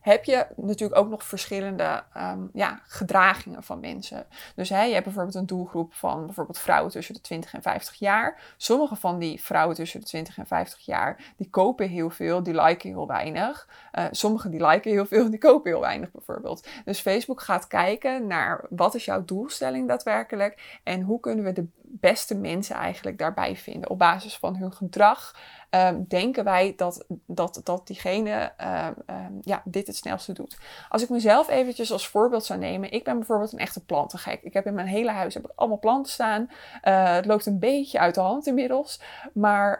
heb 0.01 0.23
je 0.23 0.47
natuurlijk 0.55 0.99
ook 0.99 1.09
nog 1.09 1.23
verschillende 1.23 2.03
um, 2.17 2.49
ja, 2.53 2.79
gedragingen 2.83 3.63
van 3.63 3.79
mensen. 3.79 4.25
Dus 4.55 4.69
hè, 4.69 4.83
je 4.83 4.93
hebt 4.93 5.05
bijvoorbeeld 5.05 5.35
een 5.35 5.45
doelgroep 5.45 5.93
van 5.93 6.25
bijvoorbeeld 6.25 6.59
vrouwen 6.59 6.91
tussen 6.91 7.13
de 7.13 7.21
20 7.21 7.53
en 7.53 7.61
50 7.61 7.95
jaar. 7.95 8.53
Sommige 8.57 8.95
van 8.95 9.19
die 9.19 9.41
vrouwen 9.41 9.75
tussen 9.75 9.99
de 9.99 10.05
20 10.05 10.37
en 10.37 10.47
50 10.47 10.79
jaar, 10.85 11.33
die 11.37 11.49
kopen 11.49 11.89
heel 11.89 12.09
veel, 12.09 12.43
die 12.43 12.61
liken 12.61 12.89
heel 12.89 13.07
weinig. 13.07 13.67
Uh, 13.93 14.05
sommige 14.11 14.49
die 14.49 14.65
liken 14.65 14.91
heel 14.91 15.05
veel, 15.05 15.29
die 15.29 15.39
kopen 15.39 15.71
heel 15.71 15.81
weinig 15.81 16.11
bijvoorbeeld. 16.11 16.67
Dus 16.85 16.99
Facebook 16.99 17.41
gaat 17.41 17.67
kijken 17.67 18.27
naar 18.27 18.65
wat 18.69 18.95
is 18.95 19.05
jouw 19.05 19.25
doelstelling 19.25 19.87
daadwerkelijk 19.87 20.79
en 20.83 21.01
hoe 21.01 21.19
kunnen 21.19 21.45
we 21.45 21.51
de 21.51 21.67
beste 21.99 22.35
mensen 22.35 22.75
eigenlijk 22.75 23.17
daarbij 23.17 23.55
vinden 23.55 23.89
op 23.89 23.99
basis 23.99 24.37
van 24.37 24.55
hun 24.55 24.73
gedrag 24.73 25.33
um, 25.71 26.05
denken 26.07 26.43
wij 26.43 26.73
dat, 26.75 27.05
dat, 27.25 27.61
dat 27.63 27.87
diegene 27.87 28.51
um, 28.61 29.15
um, 29.15 29.39
ja, 29.41 29.61
dit 29.65 29.87
het 29.87 29.95
snelste 29.95 30.33
doet. 30.33 30.57
Als 30.89 31.03
ik 31.03 31.09
mezelf 31.09 31.49
eventjes 31.49 31.91
als 31.91 32.07
voorbeeld 32.07 32.45
zou 32.45 32.59
nemen. 32.59 32.91
Ik 32.91 33.03
ben 33.03 33.17
bijvoorbeeld 33.17 33.53
een 33.53 33.59
echte 33.59 33.85
plantengek. 33.85 34.41
Ik 34.41 34.53
heb 34.53 34.65
in 34.65 34.73
mijn 34.73 34.87
hele 34.87 35.11
huis 35.11 35.33
heb 35.33 35.45
ik 35.45 35.51
allemaal 35.55 35.79
planten 35.79 36.11
staan. 36.11 36.41
Uh, 36.41 37.13
het 37.13 37.25
loopt 37.25 37.45
een 37.45 37.59
beetje 37.59 37.99
uit 37.99 38.15
de 38.15 38.21
hand 38.21 38.47
inmiddels. 38.47 39.01
Maar 39.33 39.79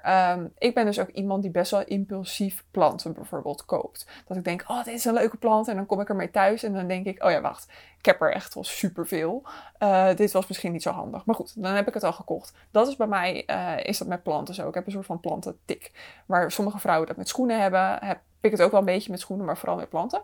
ik 0.58 0.74
ben 0.74 0.86
dus 0.86 1.00
ook 1.00 1.10
iemand 1.10 1.42
die 1.42 1.52
best 1.52 1.72
wel 1.72 1.84
impulsief 1.84 2.64
planten 2.72 3.14
bijvoorbeeld 3.14 3.66
koopt. 3.66 4.08
Dat 4.28 4.38
ik 4.38 4.44
denk, 4.44 4.64
oh 4.68 4.84
dit 4.84 4.94
is 4.94 5.06
een 5.06 5.14
leuke 5.14 5.38
plant. 5.38 5.68
En 5.68 5.76
dan 5.76 5.86
kom 5.86 6.02
ik 6.02 6.10
ermee 6.10 6.32
thuis 6.32 6.64
en 6.64 6.74
dan 6.74 6.88
denk 6.88 7.06
ik, 7.06 7.24
oh 7.24 7.32
ja 7.32 7.42
wacht. 7.42 7.68
Ik 8.02 8.08
heb 8.08 8.22
er 8.22 8.34
echt 8.34 8.54
wel 8.54 8.64
superveel. 8.64 9.44
Uh, 9.80 10.16
dit 10.16 10.32
was 10.32 10.48
misschien 10.48 10.72
niet 10.72 10.82
zo 10.82 10.92
handig. 10.92 11.26
Maar 11.26 11.36
goed, 11.36 11.64
dan 11.64 11.74
heb 11.74 11.88
ik 11.88 11.94
het 11.94 12.04
al 12.04 12.14
gekocht. 12.14 12.54
Dat 12.72 12.88
is 12.88 12.96
bij 12.96 13.08
mij, 13.08 13.44
uh, 13.48 13.84
is 13.84 13.98
dat 13.98 14.08
met 14.08 14.24
planten 14.24 14.54
zo. 14.54 14.68
Ik 14.68 14.74
heb 14.74 14.86
een 14.86 14.92
soort 14.92 15.06
van 15.06 15.20
plantentik. 15.20 15.92
Waar 16.26 16.52
sommige 16.52 16.80
vrouwen 16.80 17.08
dat 17.08 17.18
met 17.18 17.28
schoenen 17.28 17.62
hebben, 17.62 17.98
heb 18.04 18.20
ik 18.40 18.52
het 18.52 18.62
ook 18.62 18.72
wel 18.72 18.80
een 18.80 18.86
beetje 18.86 19.12
met 19.12 19.20
schoenen, 19.20 19.46
maar 19.46 19.58
vooral 19.58 19.78
met 19.78 19.90
planten. 19.90 20.24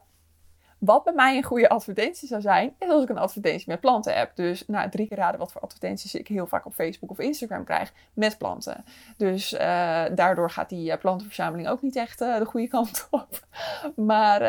Wat 0.77 1.03
bij 1.03 1.13
mij 1.13 1.37
een 1.37 1.43
goede 1.43 1.69
advertentie 1.69 2.27
zou 2.27 2.41
zijn, 2.41 2.73
is 2.79 2.89
als 2.89 3.03
ik 3.03 3.09
een 3.09 3.17
advertentie 3.17 3.69
met 3.69 3.79
planten 3.79 4.17
heb. 4.17 4.35
Dus 4.35 4.63
nou, 4.67 4.89
drie 4.89 5.07
keer 5.07 5.17
raden 5.17 5.39
wat 5.39 5.51
voor 5.51 5.61
advertenties 5.61 6.15
ik 6.15 6.27
heel 6.27 6.47
vaak 6.47 6.65
op 6.65 6.73
Facebook 6.73 7.09
of 7.09 7.19
Instagram 7.19 7.63
krijg 7.63 7.93
met 8.13 8.37
planten. 8.37 8.83
Dus 9.17 9.53
uh, 9.53 9.59
daardoor 10.15 10.49
gaat 10.49 10.69
die 10.69 10.91
uh, 10.91 10.97
plantenverzameling 10.97 11.67
ook 11.67 11.81
niet 11.81 11.95
echt 11.95 12.21
uh, 12.21 12.37
de 12.37 12.45
goede 12.45 12.67
kant 12.67 13.07
op. 13.11 13.45
Maar 13.95 14.41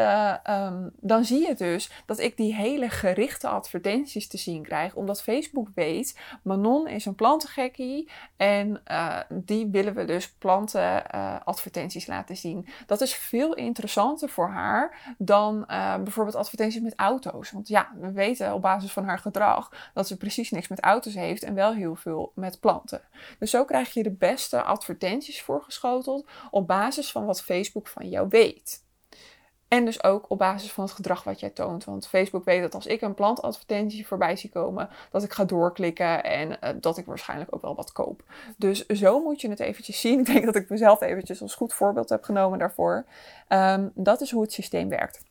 um, 0.67 0.91
dan 1.01 1.25
zie 1.25 1.47
je 1.47 1.55
dus 1.55 1.91
dat 2.07 2.19
ik 2.19 2.37
die 2.37 2.55
hele 2.55 2.89
gerichte 2.89 3.49
advertenties 3.49 4.29
te 4.29 4.39
zien 4.39 4.63
krijg. 4.63 4.95
Omdat 4.95 5.23
Facebook 5.23 5.69
weet, 5.75 6.19
Manon 6.43 6.89
is 6.89 7.05
een 7.05 7.15
plantengekkie 7.15 8.11
en 8.37 8.83
die 9.31 9.67
willen 9.67 9.95
we 9.95 10.05
dus 10.05 10.31
plantenadvertenties 10.31 12.07
laten 12.07 12.37
zien. 12.37 12.67
Dat 12.87 13.01
is 13.01 13.15
veel 13.15 13.55
interessanter 13.55 14.29
voor 14.29 14.49
haar 14.49 15.15
dan 15.19 15.65
bijvoorbeeld 15.67 16.18
bijvoorbeeld 16.19 16.45
advertenties 16.45 16.83
met 16.83 16.95
auto's. 16.97 17.51
Want 17.51 17.69
ja, 17.69 17.93
we 18.01 18.13
weten 18.13 18.55
op 18.55 18.63
basis 18.63 18.93
van 18.93 19.05
haar 19.05 19.19
gedrag 19.19 19.91
dat 19.95 20.07
ze 20.07 20.17
precies 20.17 20.51
niks 20.51 20.69
met 20.69 20.81
auto's 20.81 21.15
heeft 21.15 21.43
en 21.43 21.55
wel 21.55 21.73
heel 21.75 21.95
veel 21.95 22.33
met 22.35 22.61
planten. 22.61 23.01
Dus 23.39 23.51
zo 23.51 23.65
krijg 23.65 23.95
je 23.95 24.03
de 24.03 24.11
beste 24.11 24.63
advertenties 24.63 25.43
voorgeschoteld 25.43 26.27
op 26.51 26.67
basis 26.67 27.13
van 27.13 27.27
wat 27.27 27.43
Facebook 27.43 27.89
van 27.89 28.09
jou 28.09 28.27
weet. 28.29 28.87
En 29.69 29.85
dus 29.85 30.05
ook 30.05 30.31
op 30.31 30.39
basis 30.39 30.73
van 30.73 30.85
het 30.85 30.93
gedrag 30.93 31.25
wat 31.25 31.41
jij 31.41 31.51
toont. 31.51 31.85
Want 31.85 32.09
Facebook 32.09 32.45
weet 32.45 32.63
dat 32.63 32.75
als 32.75 32.87
ik 32.87 33.01
een 33.01 33.15
plantadvertentie 33.15 34.07
voorbij 34.07 34.37
zie 34.37 34.51
komen, 34.51 34.89
dat 35.11 35.23
ik 35.23 35.33
ga 35.33 35.45
doorklikken 35.45 36.25
en 36.25 36.51
uh, 36.51 36.71
dat 36.81 36.99
ik 36.99 37.07
waarschijnlijk 37.07 37.55
ook 37.55 37.63
wel 37.63 37.75
wat 37.75 37.93
koop. 37.93 38.23
Dus 38.57 38.87
zo 38.87 39.23
moet 39.23 39.41
je 39.41 39.49
het 39.49 39.61
eventjes 39.61 40.01
zien. 40.01 40.19
Ik 40.21 40.27
denk 40.27 40.45
dat 40.45 40.57
ik 40.57 40.69
mezelf 40.69 41.01
eventjes 41.01 41.43
als 41.43 41.55
goed 41.55 41.75
voorbeeld 41.75 42.09
heb 42.09 42.25
genomen 42.25 42.59
daarvoor. 42.59 43.05
Um, 43.49 43.91
dat 43.95 44.21
is 44.21 44.31
hoe 44.31 44.43
het 44.43 44.53
systeem 44.53 44.89
werkt. 44.89 45.28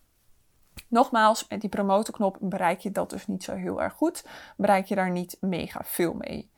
Nogmaals, 0.88 1.48
met 1.48 1.62
die 1.62 1.70
promotenknop 1.70 2.38
bereik 2.40 2.80
je 2.80 2.92
dat 2.92 3.10
dus 3.10 3.28
niet 3.28 3.44
zo 3.44 3.56
heel 3.56 3.82
erg 3.82 3.94
goed. 3.94 4.26
Bereik 4.58 4.86
je 4.86 4.96
daar 4.96 5.12
niet 5.12 5.38
mega 5.40 5.82
veel 5.84 6.14
mee. 6.14 6.50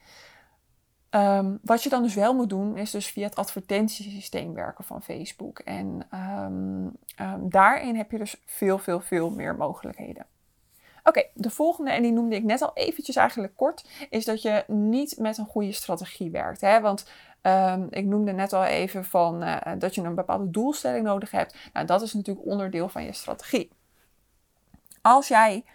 Um, 1.12 1.60
wat 1.62 1.84
je 1.84 1.90
dan 1.90 2.04
dus 2.04 2.14
wel 2.14 2.34
moet 2.34 2.50
doen, 2.50 2.78
is 2.78 2.92
dus 2.92 3.08
via 3.08 3.24
het 3.24 3.36
advertentiesysteem 3.36 4.54
werken 4.54 4.84
van 4.84 5.02
Facebook. 5.02 5.60
En 5.60 6.08
um, 6.14 6.92
um, 7.26 7.50
daarin 7.50 7.96
heb 7.96 8.12
je 8.12 8.18
dus 8.18 8.42
veel, 8.46 8.78
veel, 8.78 9.00
veel 9.00 9.30
meer 9.30 9.56
mogelijkheden. 9.56 10.26
Oké, 11.04 11.24
de 11.34 11.50
volgende, 11.50 11.92
en 11.92 12.02
die 12.02 12.12
noemde 12.12 12.36
ik 12.36 12.44
net 12.44 12.62
al 12.62 12.72
eventjes 12.74 13.16
eigenlijk 13.16 13.56
kort, 13.56 14.08
is 14.10 14.26
dat 14.26 14.42
je 14.42 14.64
niet 14.68 15.18
met 15.18 15.38
een 15.38 15.46
goede 15.46 15.72
strategie 15.72 16.32
werkt. 16.32 16.62
Hè? 16.62 16.82
Want 16.82 17.06
ik 17.90 18.06
noemde 18.06 18.32
net 18.32 18.54
al 18.54 18.64
even 18.64 19.06
van, 19.06 19.44
uh, 19.44 19.58
dat 19.78 19.96
je 19.96 20.02
een 20.02 20.16
bepaalde 20.16 20.50
doelstelling 20.50 21.06
nodig 21.06 21.32
hebt. 21.32 21.56
Nou, 21.74 21.86
dat 21.86 22.02
is 22.02 22.14
natuurlijk 22.14 22.46
onderdeel 22.46 22.90
van 22.90 23.04
je 23.04 23.14
strategie. 23.14 23.72
Als 25.10 25.28
jij 25.28 25.66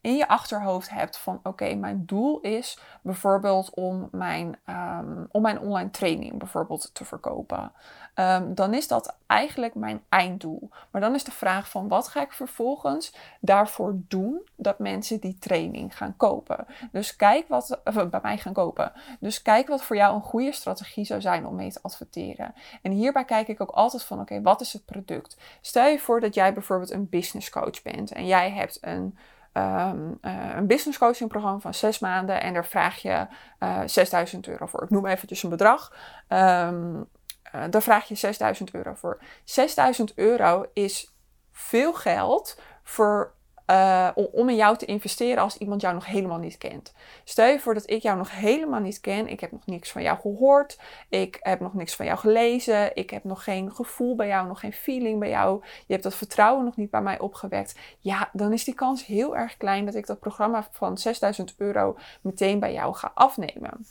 in 0.00 0.16
je 0.16 0.28
achterhoofd 0.28 0.90
hebt 0.90 1.18
van 1.18 1.40
oké, 1.42 1.74
mijn 1.74 2.06
doel 2.06 2.40
is 2.40 2.78
bijvoorbeeld 3.02 3.74
om 3.74 4.08
mijn, 4.10 4.58
um, 4.66 5.28
om 5.30 5.42
mijn 5.42 5.60
online 5.60 5.90
training 5.90 6.38
bijvoorbeeld 6.38 6.90
te 6.94 7.04
verkopen. 7.04 7.72
Um, 8.20 8.54
dan 8.54 8.74
is 8.74 8.88
dat 8.88 9.16
eigenlijk 9.26 9.74
mijn 9.74 10.02
einddoel. 10.08 10.70
Maar 10.90 11.00
dan 11.00 11.14
is 11.14 11.24
de 11.24 11.30
vraag 11.30 11.70
van 11.70 11.88
wat 11.88 12.08
ga 12.08 12.22
ik 12.22 12.32
vervolgens 12.32 13.14
daarvoor 13.40 13.94
doen 14.08 14.48
dat 14.56 14.78
mensen 14.78 15.20
die 15.20 15.38
training 15.38 15.96
gaan 15.96 16.16
kopen. 16.16 16.66
Dus 16.92 17.16
kijk 17.16 17.48
wat 17.48 17.80
of, 17.84 18.08
bij 18.08 18.20
mij 18.22 18.38
gaan 18.38 18.52
kopen. 18.52 18.92
Dus 19.20 19.42
kijk 19.42 19.68
wat 19.68 19.82
voor 19.82 19.96
jou 19.96 20.14
een 20.14 20.22
goede 20.22 20.52
strategie 20.52 21.04
zou 21.04 21.20
zijn 21.20 21.46
om 21.46 21.54
mee 21.54 21.72
te 21.72 21.82
adverteren. 21.82 22.54
En 22.82 22.92
hierbij 22.92 23.24
kijk 23.24 23.48
ik 23.48 23.60
ook 23.60 23.70
altijd 23.70 24.02
van 24.02 24.20
oké, 24.20 24.42
wat 24.42 24.60
is 24.60 24.72
het 24.72 24.84
product? 24.84 25.36
Stel 25.60 25.86
je 25.86 25.98
voor 25.98 26.20
dat 26.20 26.34
jij 26.34 26.52
bijvoorbeeld 26.52 26.90
een 26.90 27.08
business 27.08 27.50
coach 27.50 27.82
bent 27.82 28.12
en 28.12 28.26
jij 28.26 28.50
hebt 28.50 28.78
een 28.80 29.18
um, 29.52 30.18
uh, 30.22 30.54
een 30.56 30.66
business 30.66 30.98
coaching 30.98 31.28
programma 31.30 31.58
van 31.58 31.74
zes 31.74 31.98
maanden 31.98 32.40
en 32.42 32.52
daar 32.52 32.66
vraag 32.66 33.02
je 33.02 33.08
uh, 33.08 33.26
eh, 33.58 33.82
6000 33.86 34.46
euro 34.46 34.66
voor. 34.66 34.82
Ik 34.82 34.90
noem 34.90 35.06
eventjes 35.06 35.42
een 35.42 35.50
bedrag. 35.50 35.94
Um, 36.28 37.08
uh, 37.54 37.64
daar 37.70 37.82
vraag 37.82 38.08
je 38.08 38.14
6000 38.14 38.74
euro 38.74 38.94
voor. 38.94 39.18
6000 39.44 40.14
euro 40.14 40.66
is 40.72 41.14
veel 41.52 41.92
geld 41.92 42.60
voor 42.82 43.36
uh, 43.70 44.08
om 44.14 44.48
in 44.48 44.56
jou 44.56 44.76
te 44.76 44.84
investeren 44.84 45.42
als 45.42 45.56
iemand 45.56 45.80
jou 45.80 45.94
nog 45.94 46.06
helemaal 46.06 46.38
niet 46.38 46.58
kent. 46.58 46.94
Stel 47.24 47.46
je 47.46 47.60
voor 47.60 47.74
dat 47.74 47.90
ik 47.90 48.02
jou 48.02 48.16
nog 48.16 48.30
helemaal 48.30 48.80
niet 48.80 49.00
ken. 49.00 49.28
Ik 49.28 49.40
heb 49.40 49.52
nog 49.52 49.66
niks 49.66 49.92
van 49.92 50.02
jou 50.02 50.18
gehoord. 50.18 50.80
Ik 51.08 51.38
heb 51.40 51.60
nog 51.60 51.74
niks 51.74 51.96
van 51.96 52.06
jou 52.06 52.18
gelezen. 52.18 52.96
Ik 52.96 53.10
heb 53.10 53.24
nog 53.24 53.44
geen 53.44 53.74
gevoel 53.74 54.16
bij 54.16 54.26
jou, 54.26 54.46
nog 54.46 54.60
geen 54.60 54.72
feeling 54.72 55.18
bij 55.18 55.28
jou. 55.28 55.64
Je 55.64 55.92
hebt 55.92 56.02
dat 56.02 56.14
vertrouwen 56.14 56.64
nog 56.64 56.76
niet 56.76 56.90
bij 56.90 57.02
mij 57.02 57.18
opgewekt. 57.18 57.74
Ja, 57.98 58.30
dan 58.32 58.52
is 58.52 58.64
die 58.64 58.74
kans 58.74 59.06
heel 59.06 59.36
erg 59.36 59.56
klein 59.56 59.84
dat 59.84 59.94
ik 59.94 60.06
dat 60.06 60.20
programma 60.20 60.68
van 60.72 60.98
6000 60.98 61.54
euro 61.56 61.98
meteen 62.20 62.58
bij 62.58 62.72
jou 62.72 62.94
ga 62.94 63.10
afnemen. 63.14 63.86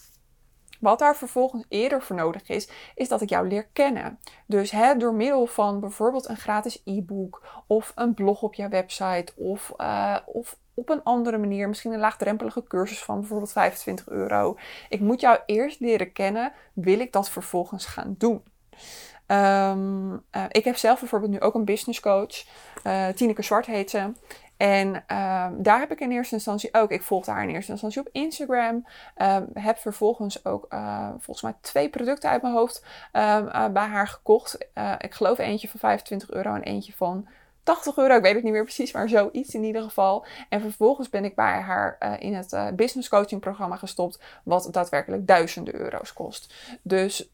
Wat 0.80 1.00
daar 1.00 1.16
vervolgens 1.16 1.66
eerder 1.70 2.02
voor 2.02 2.16
nodig 2.16 2.50
is, 2.50 2.70
is 2.96 3.08
dat 3.08 3.22
ik 3.22 3.30
jou 3.30 3.48
leer 3.48 3.68
kennen. 3.74 4.20
Dus 4.46 4.72
hè, 4.72 4.98
door 4.98 5.14
middel 5.14 5.46
van 5.46 5.80
bijvoorbeeld 5.80 6.30
een 6.30 6.38
gratis 6.38 6.82
e-book 6.86 7.64
of 7.68 7.92
een 7.96 8.14
blog 8.14 8.42
op 8.42 8.54
jouw 8.54 8.70
website 8.70 9.34
of, 9.36 9.74
uh, 9.78 10.18
of 10.26 10.58
op 10.74 10.90
een 10.90 11.04
andere 11.04 11.38
manier, 11.38 11.68
misschien 11.68 11.92
een 11.92 12.00
laagdrempelige 12.00 12.64
cursus 12.64 13.04
van 13.04 13.20
bijvoorbeeld 13.20 13.52
25 13.52 14.10
euro. 14.10 14.58
Ik 14.90 15.00
moet 15.00 15.22
jou 15.22 15.40
eerst 15.46 15.80
leren 15.80 16.12
kennen, 16.12 16.54
wil 16.74 17.00
ik 17.00 17.12
dat 17.12 17.30
vervolgens 17.30 17.86
gaan 17.86 18.16
doen. 18.18 18.44
Um, 19.28 20.12
uh, 20.12 20.44
ik 20.50 20.64
heb 20.64 20.76
zelf 20.76 21.00
bijvoorbeeld 21.00 21.32
nu 21.32 21.40
ook 21.40 21.54
een 21.54 21.66
business 21.66 22.00
coach. 22.00 22.46
Uh, 22.84 23.08
Tineke 23.08 23.42
Zwart 23.42 23.66
heet 23.66 23.90
ze. 23.90 24.12
En 24.58 24.88
uh, 24.88 25.48
daar 25.58 25.80
heb 25.80 25.92
ik 25.92 26.00
in 26.00 26.12
eerste 26.12 26.36
instantie 26.36 26.70
ook, 26.74 26.92
ik 26.92 27.04
volg 27.04 27.26
haar 27.26 27.44
in 27.44 27.50
eerste 27.50 27.72
instantie 27.72 28.02
op 28.02 28.10
Instagram. 28.12 28.86
Uh, 29.18 29.38
heb 29.54 29.78
vervolgens 29.78 30.46
ook 30.46 30.66
uh, 30.74 31.10
volgens 31.10 31.42
mij 31.42 31.54
twee 31.62 31.90
producten 31.90 32.30
uit 32.30 32.42
mijn 32.42 32.54
hoofd 32.54 32.86
ehm, 33.12 33.74
bij 33.74 33.86
haar 33.86 34.08
gekocht. 34.08 34.58
ik 35.00 35.14
geloof 35.14 35.38
eentje 35.38 35.70
van 35.70 35.80
25 35.80 36.30
euro 36.30 36.54
en 36.54 36.62
eentje 36.62 36.94
van 36.94 37.28
80 37.64 37.98
euro. 37.98 38.16
Ik 38.16 38.22
weet 38.22 38.34
het 38.34 38.44
niet 38.44 38.54
meer 38.54 38.64
precies, 38.64 38.92
maar 38.92 39.10
zoiets 39.10 39.54
in 39.54 39.64
ieder 39.64 39.82
geval. 39.82 40.26
En 40.50 40.62
vervolgens 40.62 41.10
ben 41.10 41.26
ik 41.26 41.36
bij 41.36 41.60
haar 41.60 42.18
in 42.20 42.34
het 42.34 42.76
business 42.76 43.10
coaching 43.10 43.42
programma 43.42 43.76
gestopt, 43.76 44.20
wat 44.44 44.68
daadwerkelijk 44.72 45.28
duizenden 45.28 45.76
euro's 45.76 46.14
kost. 46.14 46.54
Dus 46.82 47.30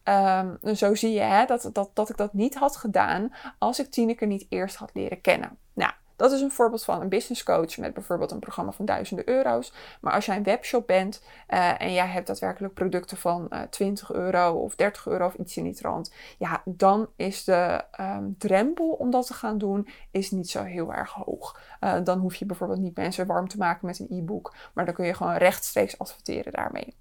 zo 0.73 0.95
zie 0.95 1.11
je 1.11 1.19
hè, 1.19 1.45
dat, 1.45 1.69
dat, 1.73 1.89
dat 1.93 2.09
ik 2.09 2.17
dat 2.17 2.33
niet 2.33 2.55
had 2.55 2.75
gedaan 2.75 3.33
als 3.57 3.79
ik 3.79 3.91
Tineke 3.91 4.25
niet 4.25 4.45
eerst 4.49 4.75
had 4.75 4.91
leren 4.93 5.21
kennen. 5.21 5.57
Nou, 5.73 5.91
dat 6.15 6.31
is 6.31 6.41
een 6.41 6.51
voorbeeld 6.51 6.83
van 6.83 7.01
een 7.01 7.09
business 7.09 7.43
coach 7.43 7.77
met 7.77 7.93
bijvoorbeeld 7.93 8.31
een 8.31 8.39
programma 8.39 8.71
van 8.71 8.85
duizenden 8.85 9.29
euro's. 9.29 9.73
Maar 10.01 10.13
als 10.13 10.25
jij 10.25 10.35
een 10.35 10.43
webshop 10.43 10.87
bent 10.87 11.21
uh, 11.49 11.81
en 11.81 11.93
jij 11.93 12.07
hebt 12.07 12.27
daadwerkelijk 12.27 12.73
producten 12.73 13.17
van 13.17 13.47
uh, 13.49 13.61
eh, 13.61 13.69
20 13.69 14.11
euro 14.11 14.51
of 14.51 14.75
30 14.75 15.07
euro 15.07 15.25
of 15.25 15.33
iets 15.33 15.57
in 15.57 15.63
die 15.63 15.73
trant, 15.73 16.13
ja, 16.37 16.61
dan 16.65 17.09
is 17.15 17.43
de 17.43 17.83
um, 17.99 18.35
drempel 18.37 18.89
om 18.89 19.11
dat 19.11 19.27
te 19.27 19.33
gaan 19.33 19.57
doen 19.57 19.87
is 20.11 20.31
niet 20.31 20.49
zo 20.49 20.63
heel 20.63 20.93
erg 20.93 21.11
hoog. 21.11 21.59
Uh, 21.81 21.95
dan 22.03 22.19
hoef 22.19 22.35
je 22.35 22.45
bijvoorbeeld 22.45 22.79
niet 22.79 22.95
mensen 22.95 23.27
warm 23.27 23.47
te 23.47 23.57
maken 23.57 23.85
met 23.85 23.99
een 23.99 24.17
e-book, 24.17 24.55
maar 24.73 24.85
dan 24.85 24.93
kun 24.93 25.05
je 25.05 25.13
gewoon 25.13 25.35
rechtstreeks 25.35 25.99
adverteren 25.99 26.51
daarmee. 26.51 26.95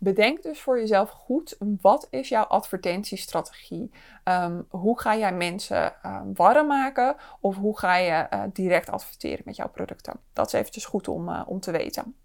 Bedenk 0.00 0.42
dus 0.42 0.60
voor 0.60 0.78
jezelf 0.78 1.10
goed, 1.10 1.56
wat 1.80 2.06
is 2.10 2.28
jouw 2.28 2.44
advertentiestrategie? 2.44 3.90
Um, 4.24 4.66
hoe 4.68 5.00
ga 5.00 5.16
jij 5.16 5.32
mensen 5.32 5.94
um, 6.06 6.34
warm 6.34 6.66
maken 6.66 7.16
of 7.40 7.56
hoe 7.56 7.78
ga 7.78 7.96
je 7.96 8.26
uh, 8.30 8.42
direct 8.52 8.90
adverteren 8.90 9.42
met 9.44 9.56
jouw 9.56 9.68
producten? 9.68 10.20
Dat 10.32 10.46
is 10.46 10.52
eventjes 10.52 10.84
goed 10.84 11.08
om, 11.08 11.28
uh, 11.28 11.42
om 11.46 11.60
te 11.60 11.70
weten. 11.70 12.16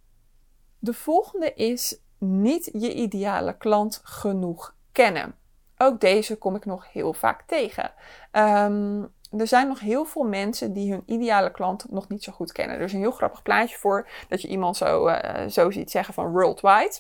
De 0.80 0.94
volgende 0.94 1.54
is 1.54 2.00
niet 2.18 2.70
je 2.74 2.94
ideale 2.94 3.58
klant 3.58 4.02
genoeg 4.04 4.76
kennen. 4.92 5.36
Ook 5.78 6.00
deze 6.00 6.38
kom 6.38 6.56
ik 6.56 6.66
nog 6.66 6.92
heel 6.92 7.14
vaak 7.14 7.42
tegen. 7.42 7.92
Um, 8.32 9.14
er 9.38 9.48
zijn 9.48 9.68
nog 9.68 9.80
heel 9.80 10.06
veel 10.06 10.24
mensen 10.24 10.74
die 10.74 10.92
hun 10.92 11.04
ideale 11.06 11.52
klant 11.52 11.92
nog 11.92 12.08
niet 12.08 12.24
zo 12.24 12.32
goed 12.32 12.52
kennen. 12.52 12.76
Er 12.76 12.84
is 12.84 12.94
een 12.94 13.00
heel 13.00 13.12
grappig 13.12 13.42
plaatje 13.42 13.78
voor 13.78 14.10
dat 14.28 14.42
je 14.42 14.48
iemand 14.48 14.78
zo, 14.78 15.08
uh, 15.08 15.48
zo 15.48 15.72
ziet 15.72 15.92
zeggen 15.92 16.14
van 16.14 16.32
worldwide. 16.32 17.00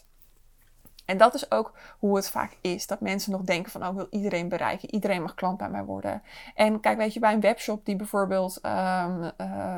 En 1.05 1.17
dat 1.17 1.33
is 1.33 1.51
ook 1.51 1.71
hoe 1.99 2.15
het 2.15 2.29
vaak 2.29 2.57
is. 2.61 2.87
Dat 2.87 3.01
mensen 3.01 3.31
nog 3.31 3.41
denken 3.41 3.71
van, 3.71 3.87
oh, 3.87 3.95
wil 3.95 4.07
iedereen 4.09 4.49
bereiken. 4.49 4.93
Iedereen 4.93 5.21
mag 5.21 5.33
klant 5.33 5.57
bij 5.57 5.69
mij 5.69 5.83
worden. 5.83 6.21
En 6.55 6.79
kijk, 6.79 6.97
weet 6.97 7.13
je, 7.13 7.19
bij 7.19 7.33
een 7.33 7.41
webshop 7.41 7.85
die 7.85 7.95
bijvoorbeeld... 7.95 8.59
Um, 8.65 8.71
uh, 9.37 9.75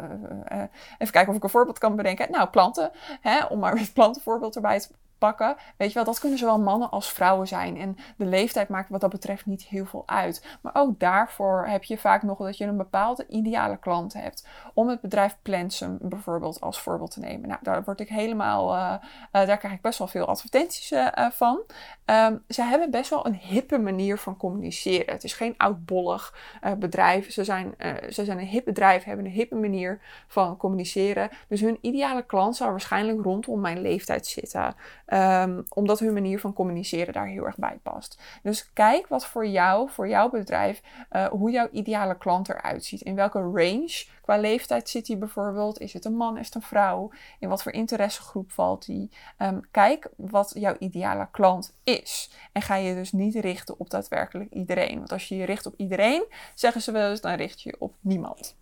uh, 0.51 0.63
even 0.97 1.13
kijken 1.13 1.27
of 1.27 1.35
ik 1.35 1.43
een 1.43 1.49
voorbeeld 1.49 1.77
kan 1.77 1.95
bedenken. 1.95 2.31
Nou, 2.31 2.49
planten. 2.49 2.91
Hè, 3.21 3.45
om 3.45 3.59
maar 3.59 3.77
een 3.77 3.93
plantenvoorbeeld 3.93 4.55
erbij 4.55 4.79
te 4.79 4.87
pakken. 5.17 5.55
Weet 5.77 5.87
je 5.87 5.93
wel, 5.93 6.03
dat 6.03 6.19
kunnen 6.19 6.37
zowel 6.37 6.59
mannen 6.59 6.91
als 6.91 7.11
vrouwen 7.11 7.47
zijn. 7.47 7.77
En 7.77 7.97
de 8.17 8.25
leeftijd 8.25 8.69
maakt 8.69 8.89
wat 8.89 9.01
dat 9.01 9.09
betreft 9.09 9.45
niet 9.45 9.63
heel 9.63 9.85
veel 9.85 10.03
uit. 10.05 10.57
Maar 10.61 10.75
ook 10.75 10.99
daarvoor 10.99 11.65
heb 11.67 11.83
je 11.83 11.97
vaak 11.97 12.23
nog 12.23 12.37
dat 12.37 12.57
je 12.57 12.65
een 12.65 12.77
bepaalde 12.77 13.27
ideale 13.27 13.77
klant 13.77 14.13
hebt. 14.13 14.47
Om 14.73 14.87
het 14.87 15.01
bedrijf 15.01 15.37
Plensum 15.41 15.97
bijvoorbeeld 16.01 16.61
als 16.61 16.81
voorbeeld 16.81 17.11
te 17.11 17.19
nemen. 17.19 17.47
Nou, 17.47 17.59
daar 17.63 17.83
word 17.83 17.99
ik 17.99 18.09
helemaal, 18.09 18.75
uh, 18.75 18.93
uh, 19.01 19.47
daar 19.47 19.57
krijg 19.57 19.73
ik 19.73 19.81
best 19.81 19.99
wel 19.99 20.07
veel 20.07 20.25
advertenties 20.25 20.91
uh, 20.91 21.07
van. 21.31 21.59
Um, 22.05 22.43
ze 22.47 22.61
hebben 22.63 22.91
best 22.91 23.09
wel 23.09 23.25
een 23.25 23.35
hippe 23.35 23.77
manier 23.77 24.17
van 24.17 24.37
communiceren. 24.37 25.13
Het 25.13 25.23
is 25.23 25.33
geen 25.33 25.53
oudbollig 25.57 26.33
bedrijf. 26.77 27.31
Ze 27.31 27.43
zijn, 27.43 27.73
ze 28.09 28.25
zijn 28.25 28.39
een 28.39 28.45
hip 28.45 28.65
bedrijf, 28.65 29.03
hebben 29.03 29.25
een 29.25 29.31
hippe 29.31 29.55
manier 29.55 30.01
van 30.27 30.57
communiceren. 30.57 31.29
Dus 31.47 31.61
hun 31.61 31.77
ideale 31.81 32.25
klant 32.25 32.55
zou 32.55 32.69
waarschijnlijk 32.71 33.23
rondom 33.23 33.61
mijn 33.61 33.81
leeftijd 33.81 34.27
zitten. 34.27 34.75
Um, 35.13 35.63
omdat 35.69 35.99
hun 35.99 36.13
manier 36.13 36.39
van 36.39 36.53
communiceren 36.53 37.13
daar 37.13 37.27
heel 37.27 37.45
erg 37.45 37.57
bij 37.57 37.79
past. 37.83 38.21
Dus 38.43 38.73
kijk 38.73 39.07
wat 39.07 39.25
voor 39.25 39.47
jou, 39.47 39.89
voor 39.89 40.07
jouw 40.07 40.29
bedrijf, 40.29 40.81
uh, 41.11 41.25
hoe 41.25 41.51
jouw 41.51 41.67
ideale 41.71 42.17
klant 42.17 42.49
eruit 42.49 42.85
ziet. 42.85 43.01
In 43.01 43.15
welke 43.15 43.39
range 43.39 44.05
qua 44.21 44.37
leeftijd 44.37 44.89
zit 44.89 45.07
hij 45.07 45.17
bijvoorbeeld? 45.17 45.79
Is 45.79 45.93
het 45.93 46.05
een 46.05 46.15
man, 46.15 46.37
is 46.37 46.45
het 46.45 46.55
een 46.55 46.61
vrouw? 46.61 47.11
In 47.39 47.49
wat 47.49 47.63
voor 47.63 47.71
interessegroep 47.71 48.51
valt 48.51 48.85
hij? 48.85 49.09
Um, 49.37 49.61
kijk 49.71 50.09
wat 50.17 50.51
jouw 50.55 50.75
ideale 50.79 51.27
klant 51.31 51.75
is. 51.83 52.31
En 52.51 52.61
ga 52.61 52.75
je 52.75 52.95
dus 52.95 53.11
niet 53.11 53.35
richten 53.35 53.79
op 53.79 53.89
daadwerkelijk 53.89 54.51
iedereen. 54.51 54.97
Want 54.97 55.11
als 55.11 55.27
je 55.27 55.35
je 55.35 55.45
richt 55.45 55.65
op 55.65 55.73
iedereen, 55.77 56.25
zeggen 56.53 56.81
ze 56.81 56.91
wel 56.91 57.09
eens, 57.09 57.21
dan 57.21 57.33
richt 57.33 57.61
je 57.61 57.69
je 57.69 57.75
op 57.79 57.93
niemand. 57.99 58.55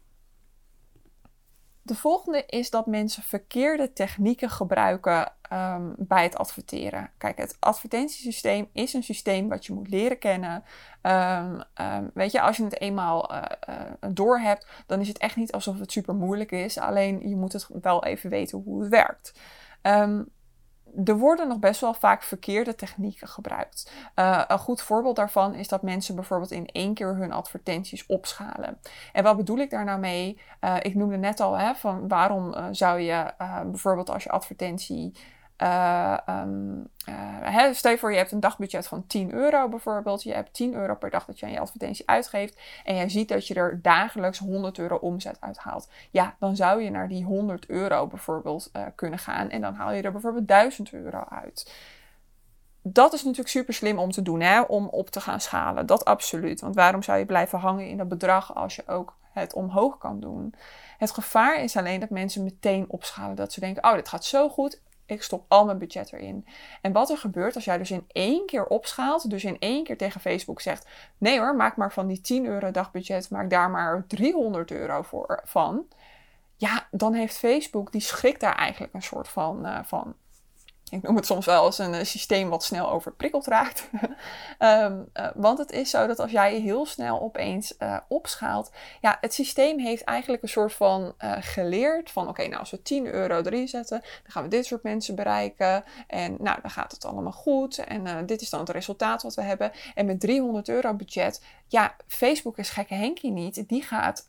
De 1.86 1.96
volgende 1.96 2.44
is 2.46 2.70
dat 2.70 2.86
mensen 2.86 3.24
verkeerde 3.24 3.94
technieken 3.94 4.50
gebruiken 4.50 5.32
ehm, 5.42 5.92
bij 5.98 6.24
het 6.24 6.38
adverteren. 6.38 7.12
Kijk, 7.18 7.38
het 7.38 7.58
advertentiesysteem 7.60 8.70
is 8.74 8.94
een 8.94 9.04
systeem 9.04 9.50
wat 9.50 9.66
je 9.66 9.74
moet 9.74 9.90
leren 9.90 10.20
kennen. 10.20 10.64
Um, 11.02 12.12
weet 12.14 12.32
je, 12.32 12.42
als 12.42 12.58
je 12.58 12.64
het 12.64 12.82
eenmaal 12.82 13.32
uh, 13.32 13.42
uh, 13.70 13.76
door 14.14 14.40
hebt, 14.40 14.68
dan 14.86 15.00
is 15.00 15.08
het 15.08 15.18
echt 15.18 15.36
niet 15.36 15.52
alsof 15.52 15.80
het 15.80 15.92
super 15.92 16.16
moeilijk 16.16 16.52
is. 16.52 16.78
Alleen 16.78 17.30
je 17.30 17.36
moet 17.36 17.54
het 17.54 17.68
wel 17.82 18.04
even 18.04 18.30
weten 18.30 18.58
hoe 18.66 18.82
het 18.82 18.90
werkt 18.90 19.34
er 21.06 21.18
worden 21.18 21.48
nog 21.48 21.60
best 21.60 21.82
wel 21.82 21.94
vaak 21.94 22.24
verkeerde 22.24 22.76
technieken 22.76 23.28
gebruikt. 23.28 23.92
Uh, 24.16 24.44
een 24.48 24.60
goed 24.60 24.82
voorbeeld 24.82 25.16
daarvan 25.16 25.54
is 25.56 25.68
dat 25.68 25.82
mensen 25.82 26.16
bijvoorbeeld 26.16 26.52
in 26.52 26.66
één 26.66 26.94
keer 26.94 27.16
hun 27.16 27.32
advertenties 27.32 28.06
opschalen. 28.06 28.80
En 29.14 29.24
wat 29.24 29.38
bedoel 29.38 29.58
ik 29.58 29.70
daar 29.70 29.86
nou 29.86 30.00
mee? 30.00 30.40
Uh, 30.62 30.76
ik 30.82 30.96
noemde 30.96 31.18
net 31.18 31.40
al 31.40 31.58
hè, 31.58 31.76
van 31.76 32.08
waarom 32.08 32.54
uh, 32.54 32.66
zou 32.72 33.00
je 33.00 33.34
bijvoorbeeld 33.66 34.10
als 34.10 34.24
je 34.24 34.30
advertentie 34.30 35.14
uh, 35.64 36.18
um, 36.30 36.90
uh, 37.10 37.74
stel 37.74 37.92
je 37.92 37.98
voor, 37.98 38.12
je 38.12 38.18
hebt 38.18 38.32
een 38.32 38.40
dagbudget 38.40 38.88
van 38.88 39.08
10 39.08 39.34
euro 39.34 39.70
bijvoorbeeld. 39.70 40.24
Je 40.24 40.34
hebt 40.34 40.54
10 40.54 40.74
euro 40.74 40.96
per 40.96 41.10
dag 41.10 41.26
dat 41.26 41.40
je 41.40 41.46
aan 41.46 41.52
je 41.52 41.60
advertentie 41.60 42.10
uitgeeft. 42.10 42.60
En 42.84 42.96
jij 42.96 43.10
ziet 43.10 43.28
dat 43.28 43.48
je 43.48 43.54
er 43.54 43.80
dagelijks 43.82 44.40
100 44.40 44.78
euro 44.78 44.96
omzet 44.96 45.38
uithaalt. 45.40 45.90
Ja, 46.12 46.36
dan 46.40 46.56
zou 46.56 46.82
je 46.82 46.90
naar 46.90 47.08
die 47.08 47.24
100 47.24 47.66
euro 47.70 48.08
bijvoorbeeld 48.08 48.70
uh, 48.74 48.86
kunnen 48.96 49.20
gaan. 49.20 49.50
En 49.50 49.62
dan 49.62 49.74
haal 49.74 49.92
je 49.92 50.02
er 50.02 50.12
bijvoorbeeld 50.12 50.48
1000 50.48 50.94
euro 50.94 51.24
uit. 51.30 51.74
Dat 52.82 53.14
is 53.14 53.22
natuurlijk 53.22 53.50
super 53.50 53.74
slim 53.74 54.00
om 54.00 54.12
te 54.12 54.22
doen, 54.22 54.42
hè? 54.42 54.62
om 54.62 54.88
op 54.88 55.10
te 55.10 55.22
gaan 55.22 55.42
schalen. 55.42 55.86
Dat 55.86 56.06
absoluut. 56.06 56.62
Want 56.62 56.76
waarom 56.76 57.04
zou 57.04 57.18
je 57.18 57.26
blijven 57.26 57.60
hangen 57.60 57.88
in 57.88 57.98
dat 57.98 58.10
bedrag 58.10 58.56
als 58.56 58.76
je 58.76 58.88
ook 58.88 59.18
het 59.32 59.54
omhoog 59.54 59.98
kan 59.98 60.20
doen? 60.20 60.54
Het 60.98 61.12
gevaar 61.12 61.64
is 61.64 61.78
alleen 61.78 62.00
dat 62.00 62.10
mensen 62.10 62.44
meteen 62.44 62.86
opschalen. 62.88 63.36
Dat 63.36 63.54
ze 63.54 63.60
denken, 63.60 63.84
oh, 63.84 63.94
dit 63.94 64.10
gaat 64.10 64.26
zo 64.26 64.50
goed 64.50 64.82
ik 65.06 65.24
stop 65.24 65.46
al 65.48 65.66
mijn 65.66 65.78
budget 65.78 66.14
erin. 66.14 66.48
En 66.82 66.92
wat 66.92 67.10
er 67.10 67.18
gebeurt 67.18 67.56
als 67.56 67.66
jij 67.66 67.78
dus 67.78 67.92
in 67.92 68.06
één 68.08 68.46
keer 68.46 68.66
opschaalt, 68.66 69.30
dus 69.30 69.44
in 69.44 69.60
één 69.60 69.84
keer 69.84 69.98
tegen 69.98 70.22
Facebook 70.22 70.62
zegt: 70.62 70.88
nee 71.18 71.40
hoor, 71.40 71.56
maak 71.56 71.78
maar 71.78 71.94
van 71.94 72.08
die 72.08 72.22
10 72.22 72.46
euro 72.46 72.72
dagbudget, 72.72 73.30
maak 73.30 73.50
daar 73.50 73.70
maar 73.70 74.04
300 74.08 74.72
euro 74.72 75.02
voor, 75.02 75.42
van. 75.44 75.86
Ja, 76.56 76.88
dan 76.92 77.14
heeft 77.14 77.38
Facebook, 77.38 77.92
die 77.92 78.02
schrikt 78.02 78.40
daar 78.40 78.56
eigenlijk 78.56 78.94
een 78.94 79.02
soort 79.02 79.28
van, 79.28 79.66
uh, 79.66 79.80
van 79.84 80.16
ik 80.94 81.02
noem 81.02 81.16
het 81.16 81.26
soms 81.26 81.46
wel 81.46 81.64
als 81.64 81.78
een 81.78 81.94
eh, 81.94 82.06
systeem 82.06 82.50
wat 82.50 82.64
snel 82.64 82.92
overprikkeld 82.92 83.48
raakt. 83.48 83.90
um, 84.60 85.10
uh, 85.14 85.28
want 85.36 85.58
het 85.58 85.72
is 85.72 85.90
zo 85.90 86.08
dat 86.08 86.20
als 86.20 86.32
jij 86.32 86.60
heel 86.60 86.86
snel 86.86 87.22
opeens 87.22 87.76
uh, 87.80 87.98
opschaalt, 88.08 88.72
ja, 89.02 89.18
het 89.22 89.34
systeem 89.34 89.80
heeft 89.80 90.04
eigenlijk 90.04 90.44
een 90.44 90.50
soort 90.50 90.74
van 90.74 91.14
geleerd 91.40 92.12
van 92.12 92.28
oké, 92.28 92.48
nou 92.48 92.60
als 92.60 92.72
we 92.72 92.82
10 92.82 93.06
euro 93.06 93.42
erin 93.42 93.68
zetten, 93.68 94.00
dan 94.00 94.32
gaan 94.32 94.44
we 94.44 94.50
dit 94.50 94.66
soort 94.66 94.84
mensen 94.84 95.16
bereiken. 95.16 95.84
En 96.08 96.36
nou, 96.40 96.62
dan 96.62 96.72
gaat 96.72 96.92
het 96.92 97.06
allemaal 97.06 97.32
goed. 97.32 97.78
En 97.78 98.26
dit 98.26 98.42
is 98.42 98.50
dan 98.50 98.60
het 98.60 98.70
resultaat 98.70 99.24
wat 99.24 99.36
we 99.36 99.42
hebben. 99.42 99.72
En 99.96 100.06
met 100.06 100.20
300 100.20 100.70
euro 100.70 100.94
budget, 100.94 101.42
ja, 101.68 101.96
Facebook 102.08 102.58
is 102.58 102.70
gekke 102.70 102.94
Henkie 102.94 103.32
niet. 103.32 103.68
Die 103.70 103.82
gaat 103.82 104.28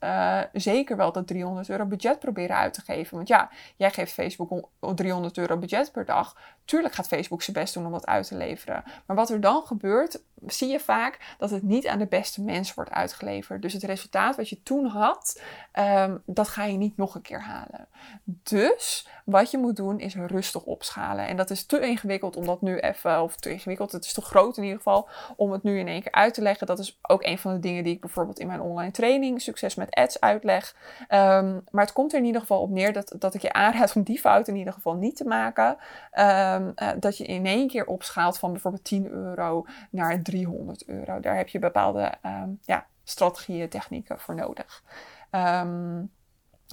zeker 0.53 0.97
wel 0.97 1.13
dat 1.13 1.27
300 1.27 1.69
euro 1.69 1.85
budget 1.85 2.19
proberen 2.19 2.57
uit 2.57 2.75
te 2.75 2.81
geven. 2.81 3.17
Want 3.17 3.29
ja, 3.29 3.51
jij 3.77 3.91
geeft 3.91 4.13
Facebook 4.13 4.69
300 4.95 5.39
euro 5.39 5.57
budget 5.57 5.93
per 5.93 6.05
dag. 6.05 6.37
Tuurlijk 6.65 6.95
gaat 6.95 7.07
Facebook 7.07 7.43
zijn 7.43 7.57
best 7.57 7.75
doen 7.75 7.87
om 7.87 7.93
dat 7.93 8.07
uit 8.07 8.27
te 8.27 8.37
leveren. 8.37 8.85
Maar 9.07 9.17
wat 9.17 9.31
er 9.31 9.41
dan 9.41 9.63
gebeurt, 9.63 10.21
zie 10.47 10.69
je 10.69 10.81
vaak 10.81 11.35
dat 11.39 11.51
het 11.51 11.63
niet 11.63 11.87
aan 11.87 11.99
de 11.99 12.07
beste 12.07 12.43
mens 12.43 12.75
wordt 12.75 12.91
uitgeleverd. 12.91 13.63
Dus 13.63 13.73
het 13.73 13.83
resultaat 13.83 14.37
wat 14.37 14.49
je 14.49 14.63
toen 14.63 14.87
had, 14.87 15.43
um, 15.79 16.23
dat 16.27 16.49
ga 16.49 16.65
je 16.65 16.77
niet 16.77 16.97
nog 16.97 17.15
een 17.15 17.23
keer 17.23 17.43
halen. 17.43 17.89
Dus 18.25 19.09
wat 19.25 19.51
je 19.51 19.59
moet 19.59 19.77
doen 19.77 20.01
is 20.01 20.15
rustig 20.15 20.63
opschalen. 20.63 21.27
En 21.27 21.37
dat 21.37 21.51
is 21.51 21.67
te 21.67 21.81
ingewikkeld 21.81 22.37
om 22.37 22.47
dat 22.47 22.63
nu 22.63 22.79
even, 22.79 23.23
of 23.23 23.37
te 23.37 23.51
ingewikkeld, 23.51 23.93
het 23.93 24.05
is 24.05 24.13
te 24.13 24.21
groot 24.21 24.57
in 24.57 24.63
ieder 24.63 24.79
geval, 24.79 25.09
om 25.37 25.53
het 25.53 25.63
nu 25.63 25.79
in 25.79 25.89
één 25.89 26.03
keer 26.03 26.13
uit 26.13 26.35
te 26.35 26.43
leggen. 26.43 26.67
Dat 26.67 26.79
is 26.79 26.99
ook 27.03 27.25
een 27.25 27.39
van 27.39 27.53
de 27.53 27.61
dingen 27.61 27.85
die 27.85 27.95
ik 27.95 28.01
bijvoorbeeld 28.01 28.39
in 28.39 28.47
mijn 28.47 28.61
online 28.61 28.91
training, 28.91 29.43
Succes 29.43 29.75
met 29.75 29.95
Ads, 29.95 30.21
uitleg. 30.21 30.75
Um, 31.01 31.65
maar 31.71 31.85
het 31.85 31.93
komt 31.93 32.13
er 32.13 32.19
in 32.19 32.25
ieder 32.25 32.41
geval 32.41 32.61
op 32.61 32.71
neer 32.71 32.93
dat, 32.93 33.15
dat 33.19 33.35
ik 33.35 33.43
je 33.43 33.53
aanraad 33.53 33.97
om 33.97 34.03
die 34.03 34.19
fout 34.19 34.49
in 34.49 34.57
ieder 34.57 34.73
geval 34.73 34.95
niet 34.95 35.17
te 35.17 35.25
maken. 35.25 35.69
Um, 35.69 36.54
uh, 36.61 36.91
dat 36.99 37.17
je 37.17 37.25
in 37.25 37.47
één 37.47 37.69
keer 37.69 37.87
opschaalt 37.87 38.39
van 38.39 38.53
bijvoorbeeld 38.53 38.85
10 38.85 39.11
euro 39.11 39.67
naar 39.91 40.23
300 40.23 40.87
euro. 40.87 41.21
Daar 41.21 41.37
heb 41.37 41.49
je 41.49 41.59
bepaalde 41.59 42.15
um, 42.27 42.59
ja, 42.63 42.87
strategieën, 43.05 43.69
technieken 43.69 44.21
voor 44.21 44.35
nodig. 44.35 44.83
Um, 45.31 46.11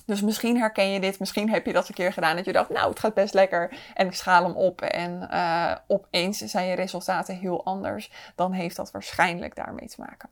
dus 0.06 0.22
misschien 0.22 0.58
herken 0.58 0.90
je 0.90 1.00
dit, 1.00 1.20
misschien 1.20 1.50
heb 1.50 1.66
je 1.66 1.74
dat 1.74 1.88
een 1.88 1.94
keer 1.94 2.14
gedaan 2.14 2.36
dat 2.36 2.46
je 2.46 2.52
dacht, 2.52 2.70
nou 2.70 2.90
het 2.90 3.00
gaat 3.00 3.14
best 3.14 3.34
lekker 3.34 3.74
en 3.94 4.08
ik 4.08 4.14
schaal 4.14 4.44
hem 4.44 4.56
op 4.56 4.82
en 4.82 5.28
uh, 5.32 5.76
opeens 5.88 6.38
zijn 6.38 6.68
je 6.68 6.76
resultaten 6.76 7.36
heel 7.36 7.66
anders. 7.66 8.12
Dan 8.36 8.52
heeft 8.52 8.76
dat 8.76 8.92
waarschijnlijk 8.92 9.56
daarmee 9.56 9.88
te 9.88 10.02
maken. 10.02 10.30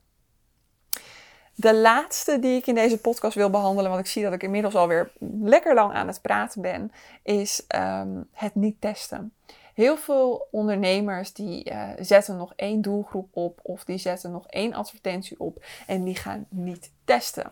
De 1.59 1.75
laatste 1.75 2.39
die 2.39 2.57
ik 2.57 2.67
in 2.67 2.75
deze 2.75 2.97
podcast 2.97 3.35
wil 3.35 3.49
behandelen, 3.49 3.89
want 3.91 4.03
ik 4.03 4.11
zie 4.11 4.23
dat 4.23 4.33
ik 4.33 4.43
inmiddels 4.43 4.75
alweer 4.75 5.11
lekker 5.41 5.73
lang 5.73 5.93
aan 5.93 6.07
het 6.07 6.21
praten 6.21 6.61
ben, 6.61 6.91
is 7.23 7.63
um, 7.75 8.27
het 8.31 8.55
niet 8.55 8.81
testen. 8.81 9.33
Heel 9.73 9.97
veel 9.97 10.47
ondernemers 10.51 11.33
die 11.33 11.71
uh, 11.71 11.89
zetten 11.99 12.37
nog 12.37 12.53
één 12.55 12.81
doelgroep 12.81 13.29
op 13.31 13.59
of 13.63 13.83
die 13.83 13.97
zetten 13.97 14.31
nog 14.31 14.47
één 14.47 14.73
advertentie 14.73 15.39
op 15.39 15.65
en 15.87 16.03
die 16.03 16.15
gaan 16.15 16.45
niet 16.49 16.91
testen. 17.05 17.51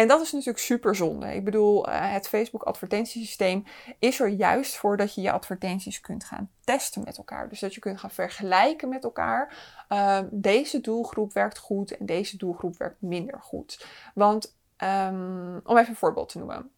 En 0.00 0.08
dat 0.08 0.20
is 0.20 0.32
natuurlijk 0.32 0.58
super 0.58 0.96
zonde. 0.96 1.34
Ik 1.34 1.44
bedoel, 1.44 1.88
uh, 1.88 2.12
het 2.12 2.28
Facebook 2.28 2.62
advertentiesysteem 2.62 3.64
is 3.98 4.20
er 4.20 4.28
juist 4.28 4.76
voor 4.76 4.96
dat 4.96 5.14
je 5.14 5.20
je 5.20 5.32
advertenties 5.32 6.00
kunt 6.00 6.24
gaan 6.24 6.50
testen 6.64 7.02
met 7.04 7.16
elkaar. 7.16 7.48
Dus 7.48 7.60
dat 7.60 7.74
je 7.74 7.80
kunt 7.80 8.00
gaan 8.00 8.10
vergelijken 8.10 8.88
met 8.88 9.04
elkaar. 9.04 9.56
Uh, 9.88 10.18
deze 10.30 10.80
doelgroep 10.80 11.32
werkt 11.32 11.58
goed 11.58 11.96
en 11.96 12.06
deze 12.06 12.36
doelgroep 12.36 12.78
werkt 12.78 13.00
minder 13.00 13.40
goed. 13.40 13.86
Want 14.14 14.56
um, 14.78 15.60
om 15.64 15.76
even 15.76 15.88
een 15.88 15.96
voorbeeld 15.96 16.28
te 16.28 16.38
noemen. 16.38 16.70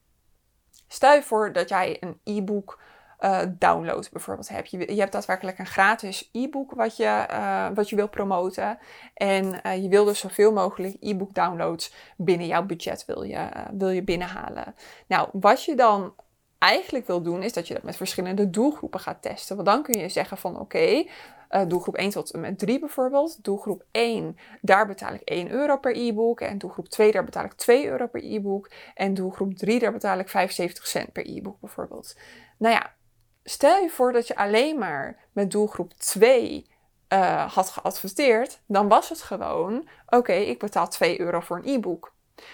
Stel 0.88 1.14
je 1.14 1.22
voor 1.22 1.52
dat 1.52 1.68
jij 1.68 1.96
een 2.00 2.20
e-book 2.24 2.80
uh, 3.24 3.40
download 3.58 4.08
bijvoorbeeld 4.12 4.48
hebt. 4.48 4.70
Je, 4.70 4.94
je 4.94 5.00
hebt 5.00 5.12
daadwerkelijk 5.12 5.58
een 5.58 5.66
gratis 5.66 6.28
e-book 6.32 6.72
wat, 6.74 6.96
je, 6.96 7.26
uh, 7.30 7.66
wat 7.74 7.88
je 7.88 7.96
wil 7.96 8.08
promoten. 8.08 8.78
En 9.14 9.60
uh, 9.66 9.82
je 9.82 9.88
wil 9.88 10.04
dus 10.04 10.18
zoveel 10.18 10.52
mogelijk 10.52 10.96
e-book 11.00 11.34
downloads 11.34 11.94
binnen 12.16 12.46
jouw 12.46 12.62
budget 12.62 13.04
wil 13.04 13.22
je, 13.22 13.48
wil 13.72 13.88
je 13.88 14.02
binnenhalen. 14.02 14.74
Nou, 15.06 15.28
wat 15.32 15.64
je 15.64 15.74
dan 15.74 16.14
eigenlijk 16.58 17.06
wil 17.06 17.22
doen, 17.22 17.42
is 17.42 17.52
dat 17.52 17.68
je 17.68 17.74
dat 17.74 17.82
met 17.82 17.96
verschillende 17.96 18.50
doelgroepen 18.50 19.00
gaat 19.00 19.22
testen. 19.22 19.56
Want 19.56 19.68
dan 19.68 19.82
kun 19.82 20.00
je 20.00 20.08
zeggen 20.08 20.36
van 20.36 20.60
oké, 20.60 21.04
doelgroep 21.68 21.96
1 21.96 22.10
tot 22.10 22.30
en 22.30 22.40
met 22.40 22.58
3 22.58 22.78
bijvoorbeeld. 22.78 23.44
Doelgroep 23.44 23.84
1, 23.90 24.36
daar 24.60 24.86
betaal 24.86 25.14
ik 25.14 25.20
1 25.20 25.50
euro 25.50 25.76
per 25.76 25.96
e-book. 25.96 26.40
En 26.40 26.58
doelgroep 26.58 26.88
2, 26.88 27.12
daar 27.12 27.24
betaal 27.24 27.44
ik 27.44 27.52
2 27.52 27.86
euro 27.86 28.06
per 28.06 28.24
e-book. 28.24 28.70
En 28.94 29.14
doelgroep 29.14 29.54
3, 29.54 29.78
daar 29.78 29.92
betaal 29.92 30.18
ik 30.18 30.28
75 30.28 30.86
cent 30.86 31.12
per 31.12 31.26
e-book 31.26 31.60
bijvoorbeeld. 31.60 32.16
Nou 32.58 32.74
ja, 32.74 32.92
Stel 33.44 33.82
je 33.82 33.90
voor 33.90 34.12
dat 34.12 34.26
je 34.26 34.36
alleen 34.36 34.78
maar 34.78 35.16
met 35.32 35.50
doelgroep 35.50 35.92
2 35.92 36.66
uh, 37.08 37.18
eh, 37.18 37.52
had 37.52 37.68
geadverteerd, 37.68 38.60
dan 38.66 38.88
was 38.88 39.08
het 39.08 39.22
gewoon: 39.22 39.88
oké, 40.06 40.32
ik 40.32 40.58
betaal 40.58 40.88
2 40.88 41.20
euro 41.20 41.40
voor 41.40 41.56
een 41.56 41.74
e-book. 41.74 42.11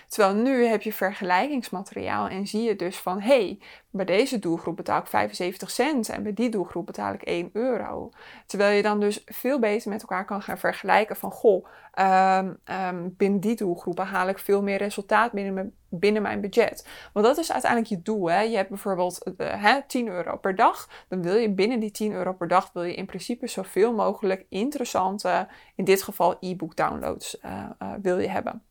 Terwijl 0.09 0.35
nu 0.35 0.65
heb 0.65 0.83
je 0.83 0.93
vergelijkingsmateriaal 0.93 2.29
en 2.29 2.47
zie 2.47 2.63
je 2.63 2.77
dus 2.77 2.97
van 2.97 3.21
hé, 3.21 3.29
hey, 3.29 3.59
bij 3.91 4.05
deze 4.05 4.39
doelgroep 4.39 4.77
betaal 4.77 5.01
ik 5.01 5.07
75 5.07 5.71
cent 5.71 6.09
en 6.09 6.23
bij 6.23 6.33
die 6.33 6.49
doelgroep 6.49 6.87
betaal 6.87 7.13
ik 7.13 7.23
1 7.23 7.51
euro. 7.53 8.11
Terwijl 8.47 8.77
je 8.77 8.83
dan 8.83 9.01
dus 9.01 9.23
veel 9.27 9.59
beter 9.59 9.91
met 9.91 10.01
elkaar 10.01 10.25
kan 10.25 10.43
gaan 10.43 10.59
vergelijken 10.59 11.17
van 11.17 11.31
goh, 11.31 11.67
um, 11.95 13.15
binnen 13.17 13.41
die 13.41 13.57
doelgroepen 13.57 14.07
haal 14.07 14.29
ik 14.29 14.39
veel 14.39 14.63
meer 14.63 14.77
resultaat 14.77 15.33
binnen 15.33 16.23
mijn, 16.23 16.41
budget. 16.41 16.87
Want 17.13 17.27
dat 17.27 17.39
is 17.39 17.53
uiteindelijk 17.53 17.91
je 17.91 18.03
doel. 18.03 18.31
Hè? 18.31 18.41
Je 18.41 18.57
hebt 18.57 18.69
bijvoorbeeld 18.69 19.31
uh, 19.37 19.63
hè, 19.63 19.81
10 19.87 20.09
euro 20.09 20.37
per 20.37 20.55
dag. 20.55 20.89
Dan 21.09 21.23
wil 21.23 21.37
je 21.37 21.51
binnen 21.51 21.81
die 21.81 21.91
10 21.91 22.13
euro 22.13 22.33
per 22.33 22.49
dag 22.49 22.71
wil 22.73 22.83
je 22.83 22.95
in 22.95 23.07
principe 23.07 23.47
zoveel 23.47 23.95
mogelijk 23.95 24.47
interessante, 24.49 25.49
in 25.75 25.85
dit 25.85 26.03
geval 26.03 26.37
e-book 26.41 26.77
downloads, 26.77 27.39
uh, 27.45 27.71
uh, 27.83 27.93
wil 28.03 28.19
je 28.19 28.29
hebben. 28.29 28.63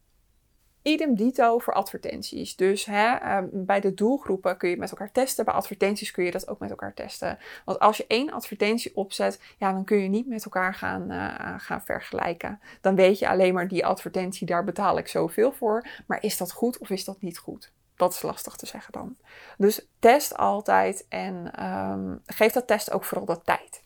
Idem 0.88 1.16
dito 1.16 1.60
voor 1.60 1.74
advertenties. 1.74 2.56
Dus 2.56 2.86
hè, 2.86 3.16
ehm, 3.16 3.48
bij 3.52 3.80
de 3.80 3.94
doelgroepen 3.94 4.58
kun 4.58 4.70
je 4.70 4.78
met 4.78 4.90
elkaar 4.90 5.12
testen. 5.12 5.46
Bij 5.46 5.54
advertenties 5.54 6.12
kun 6.12 6.24
je 6.24 6.32
dat 6.32 6.48
ook 6.48 6.60
met 6.60 6.70
elkaar 6.70 6.94
testen. 6.94 7.38
Want 7.66 7.80
als 7.80 7.98
je 7.98 8.06
één 8.08 8.32
advertentie 8.32 8.96
opzet, 8.96 9.40
ja, 9.58 9.72
dan 9.72 9.84
kun 9.84 9.98
je 9.98 10.10
niet 10.10 10.28
met 10.28 10.44
elkaar 10.44 10.74
gaan, 10.74 11.12
uh, 11.12 11.54
gaan 11.58 11.82
vergelijken. 11.82 12.60
Dan 12.82 12.96
weet 12.96 13.20
je 13.20 13.30
alleen 13.30 13.54
maar 13.54 13.68
die 13.68 13.86
advertentie, 13.86 14.48
daar 14.48 14.64
betaal 14.64 14.98
ik 14.98 15.08
zoveel 15.08 15.52
voor. 15.52 15.88
Maar 16.06 16.24
is 16.24 16.38
dat 16.38 16.52
goed 16.52 16.78
of 16.78 16.90
is 16.90 17.06
dat 17.06 17.22
niet 17.22 17.38
goed? 17.38 17.72
Dat 17.96 18.14
is 18.14 18.22
lastig 18.22 18.56
te 18.56 18.66
zeggen 18.66 18.94
dan. 18.94 19.16
Dus 19.58 19.88
test 20.00 20.38
altijd 20.38 21.06
en 21.10 21.66
um, 21.66 22.22
geef 22.26 22.52
dat 22.52 22.68
test 22.68 22.92
ook 22.92 23.04
vooral 23.04 23.26
de 23.26 23.42
tijd. 23.42 23.82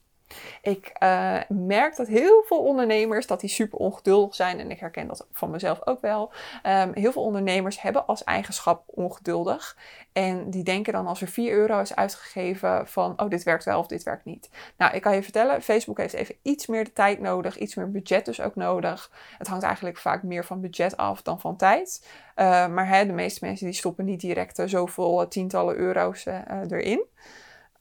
Ik 0.62 0.92
uh, 1.04 1.38
merk 1.48 1.96
dat 1.96 2.08
heel 2.08 2.44
veel 2.48 2.60
ondernemers 2.60 3.28
dat 3.28 3.40
die 3.40 3.50
super 3.50 3.80
ongeduldig 3.80 4.36
zijn. 4.36 4.60
En 4.60 4.72
ik 4.72 4.80
herken 4.80 5.08
dat 5.08 5.28
van 5.32 5.50
mezelf 5.50 5.80
ook 5.86 6.02
wel. 6.02 6.32
Um, 6.66 6.92
heel 6.94 7.12
veel 7.12 7.24
ondernemers 7.24 7.82
hebben 7.82 8.08
als 8.08 8.24
eigenschap 8.24 8.84
ongeduldig. 8.86 9.78
En 10.14 10.50
die 10.50 10.64
denken 10.64 10.94
dan 10.94 11.08
als 11.08 11.22
er 11.22 11.28
4 11.28 11.52
euro 11.52 11.80
is 11.80 11.96
uitgegeven 11.96 12.88
van, 12.88 13.22
oh 13.22 13.30
dit 13.30 13.44
werkt 13.44 13.64
wel 13.64 13.80
of 13.80 13.88
dit 13.88 14.04
werkt 14.04 14.26
niet. 14.26 14.50
Nou, 14.78 14.94
ik 14.94 15.02
kan 15.02 15.16
je 15.16 15.24
vertellen, 15.24 15.62
Facebook 15.62 15.98
heeft 15.98 16.14
even 16.14 16.36
iets 16.42 16.68
meer 16.68 16.84
de 16.84 16.94
tijd 16.94 17.20
nodig. 17.20 17.58
Iets 17.58 17.76
meer 17.76 17.92
budget 17.92 18.26
dus 18.26 18.42
ook 18.42 18.56
nodig. 18.56 19.12
Het 19.38 19.48
hangt 19.48 19.64
eigenlijk 19.64 19.98
vaak 19.98 20.24
meer 20.24 20.46
van 20.46 20.62
budget 20.62 20.98
af 20.98 21.22
dan 21.22 21.40
van 21.40 21.56
tijd. 21.56 22.08
Uh, 22.36 22.68
maar 22.68 22.88
hè, 22.88 23.06
de 23.06 23.14
meeste 23.14 23.46
mensen 23.46 23.66
die 23.66 23.76
stoppen 23.76 24.06
niet 24.06 24.20
direct 24.22 24.60
uh, 24.60 24.68
zoveel 24.68 25.28
tientallen 25.28 25.76
euro's 25.76 26.26
erin. 26.70 27.04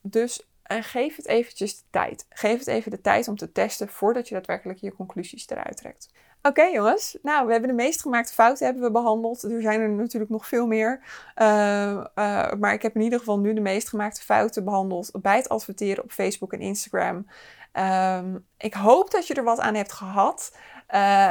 Dus 0.01 0.50
en 0.71 0.85
geef 0.85 1.17
het 1.17 1.27
eventjes 1.27 1.77
de 1.77 1.85
tijd. 1.91 2.27
Geef 2.29 2.59
het 2.59 2.67
even 2.67 2.91
de 2.91 3.01
tijd 3.01 3.29
om 3.29 3.37
te 3.37 3.53
testen 3.53 3.89
voordat 3.89 4.29
je 4.29 4.35
daadwerkelijk 4.35 4.79
je 4.79 4.95
conclusies 4.95 5.49
eruit 5.49 5.77
trekt. 5.77 6.09
Oké 6.43 6.63
jongens, 6.63 7.19
nou 7.23 7.47
we 7.47 7.53
hebben 7.53 7.71
de 7.71 7.83
meest 7.83 8.01
gemaakte 8.01 8.33
fouten 8.33 8.65
hebben 8.65 8.83
we 8.83 8.91
behandeld. 8.91 9.43
Er 9.43 9.63
zijn 9.63 9.81
er 9.81 9.89
natuurlijk 9.89 10.31
nog 10.31 10.47
veel 10.47 10.67
meer. 10.67 11.01
Uh, 11.37 12.05
uh, 12.15 12.53
maar 12.53 12.73
ik 12.73 12.83
heb 12.83 12.95
in 12.95 13.01
ieder 13.01 13.19
geval 13.19 13.39
nu 13.39 13.55
de 13.55 13.61
meest 13.61 13.89
gemaakte 13.89 14.23
fouten 14.23 14.65
behandeld 14.65 15.11
bij 15.23 15.37
het 15.37 15.49
adverteren 15.49 16.05
op 16.05 16.13
Facebook 16.13 16.53
en 16.53 16.61
Instagram. 16.61 17.27
Um, 17.73 18.47
ik 18.59 18.75
hoop 18.75 19.11
dat 19.11 19.27
je 19.27 19.35
er 19.35 19.45
wat 19.45 19.61
aan 19.61 19.75
hebt 19.75 19.93
gehad. 19.93 20.57
Uh, 20.95 21.31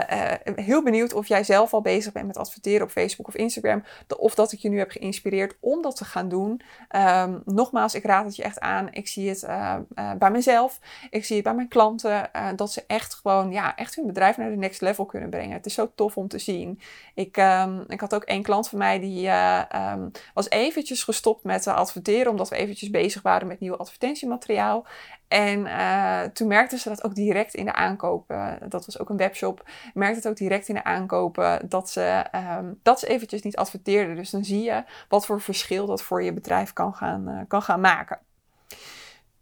heel 0.56 0.84
benieuwd 0.84 1.14
of 1.14 1.28
jij 1.28 1.44
zelf 1.44 1.74
al 1.74 1.82
bezig 1.82 2.14
bent 2.14 2.28
met 2.28 2.38
adverteren 2.38 2.86
op 2.86 2.92
Facebook 2.92 3.28
of 3.28 3.36
Instagram. 3.36 3.84
Of 4.18 4.36
dat 4.36 4.52
ik 4.52 4.60
je 4.60 4.70
nu 4.70 4.78
heb 4.78 4.92
geïnspireerd 4.92 5.56
om 5.60 5.82
dat 5.82 5.96
te 5.96 6.06
gaan 6.06 6.30
doen. 6.30 6.62
Um, 6.96 7.42
nogmaals, 7.46 7.94
ik 7.94 8.04
raad 8.04 8.26
het 8.26 8.36
je 8.36 8.44
echt 8.44 8.60
aan. 8.60 8.88
Ik 8.92 9.08
zie 9.08 9.30
het 9.30 9.44
uh, 9.44 9.76
bij 10.18 10.32
mezelf. 10.32 10.80
Ik 11.10 11.26
zie 11.26 11.36
het 11.36 11.46
bij 11.46 11.54
mijn 11.54 11.68
klanten. 11.68 12.30
dat 12.56 12.72
ze 12.72 12.84
echt 12.88 13.14
gewoon, 13.14 13.52
ja, 13.52 13.76
echt 13.76 13.96
hun 13.96 14.08
bedrijf 14.08 14.38
naar 14.38 14.50
de 14.50 14.56
next 14.56 14.82
level 14.82 15.06
kunnen 15.06 15.30
brengen. 15.30 15.58
Het 15.58 15.66
is 15.66 15.74
zo 15.74 15.92
tof 15.96 16.18
om 16.18 16.28
te 16.28 16.40
zien. 16.40 16.80
Ik, 17.14 17.38
um, 17.38 17.84
ik 17.88 18.00
had 18.00 18.16
ook 18.16 18.24
één 18.24 18.44
klant 18.44 18.70
van 18.70 18.78
mij 18.78 19.00
die 19.00 19.30
um, 19.30 20.12
was 20.34 20.50
eventjes 20.50 21.04
gestopt 21.04 21.44
met 21.44 21.68
adverteren. 21.68 22.32
Omdat 22.32 22.50
we 22.50 22.56
eventjes 22.56 22.90
bezig 22.90 23.22
waren 23.22 23.48
met 23.48 23.60
nieuw 23.60 23.76
advertentiemateriaal. 23.76 24.86
En 25.30 25.60
uh, 25.60 26.22
toen 26.22 26.48
merkte 26.48 26.78
ze 26.78 26.90
dat 26.90 27.04
ook 27.04 27.16
direct 27.16 27.54
in 27.54 27.66
de 27.66 27.74
aankopen. 27.74 28.60
Dat 28.70 28.86
was 28.86 29.00
ook 29.00 29.10
een 29.10 29.18
webshop. 29.18 29.70
Merkte 29.94 30.16
het 30.16 30.28
ook 30.28 30.38
direct 30.38 30.68
in 30.68 30.76
de 30.76 30.84
aankopen 30.84 31.70
dat 31.70 31.90
ze, 31.90 32.26
um, 32.60 32.80
dat 32.84 33.00
ze 33.00 33.08
eventjes 33.08 33.42
niet 33.42 33.56
adverteerde. 33.56 34.14
Dus 34.14 34.30
dan 34.30 34.44
zie 34.44 34.64
je 34.64 34.84
wat 35.10 35.26
voor 35.26 35.42
verschil 35.42 35.86
dat 35.86 36.02
voor 36.02 36.24
je 36.24 36.34
bedrijf 36.34 36.74
kan 36.74 36.94
gaan, 36.94 37.30
uh, 37.30 37.42
kan 37.48 37.62
gaan 37.62 37.82
maken. 37.82 38.20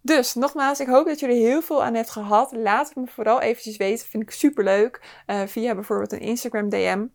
Dus 0.01 0.33
nogmaals, 0.33 0.79
ik 0.79 0.87
hoop 0.87 1.07
dat 1.07 1.21
er 1.21 1.29
heel 1.29 1.61
veel 1.61 1.83
aan 1.83 1.93
hebt 1.93 2.09
gehad. 2.09 2.51
Laat 2.51 2.87
het 2.87 2.97
me 2.97 3.07
vooral 3.07 3.41
eventjes 3.41 3.77
weten. 3.77 4.07
Vind 4.07 4.23
ik 4.23 4.31
super 4.31 4.63
leuk. 4.63 5.21
Uh, 5.27 5.41
via 5.45 5.75
bijvoorbeeld 5.75 6.11
een 6.11 6.19
Instagram 6.19 6.69
DM. 6.69 7.05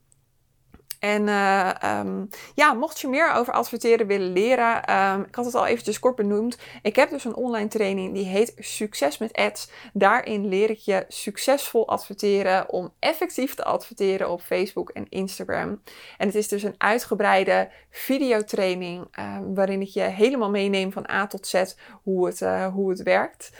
En 1.02 1.26
uh, 1.26 1.70
um, 1.84 2.28
ja, 2.54 2.72
mocht 2.72 3.00
je 3.00 3.08
meer 3.08 3.32
over 3.32 3.52
adverteren 3.52 4.06
willen 4.06 4.32
leren, 4.32 4.96
um, 4.96 5.22
ik 5.22 5.34
had 5.34 5.44
het 5.44 5.54
al 5.54 5.66
eventjes 5.66 5.98
kort 5.98 6.16
benoemd. 6.16 6.58
Ik 6.82 6.96
heb 6.96 7.10
dus 7.10 7.24
een 7.24 7.34
online 7.34 7.68
training 7.68 8.14
die 8.14 8.24
heet 8.24 8.54
Succes 8.58 9.18
met 9.18 9.32
Ads. 9.32 9.70
Daarin 9.92 10.48
leer 10.48 10.70
ik 10.70 10.78
je 10.78 11.04
succesvol 11.08 11.88
adverteren 11.88 12.68
om 12.68 12.92
effectief 12.98 13.54
te 13.54 13.64
adverteren 13.64 14.30
op 14.30 14.40
Facebook 14.40 14.90
en 14.90 15.06
Instagram. 15.08 15.82
En 16.18 16.26
het 16.26 16.34
is 16.34 16.48
dus 16.48 16.62
een 16.62 16.74
uitgebreide 16.78 17.70
videotraining 17.90 19.06
um, 19.18 19.54
waarin 19.54 19.80
ik 19.80 19.88
je 19.88 20.00
helemaal 20.00 20.50
meeneem 20.50 20.92
van 20.92 21.10
A 21.10 21.26
tot 21.26 21.46
Z 21.46 21.62
hoe 22.02 22.26
het, 22.26 22.40
uh, 22.40 22.66
hoe 22.66 22.90
het 22.90 23.02
werkt. 23.02 23.50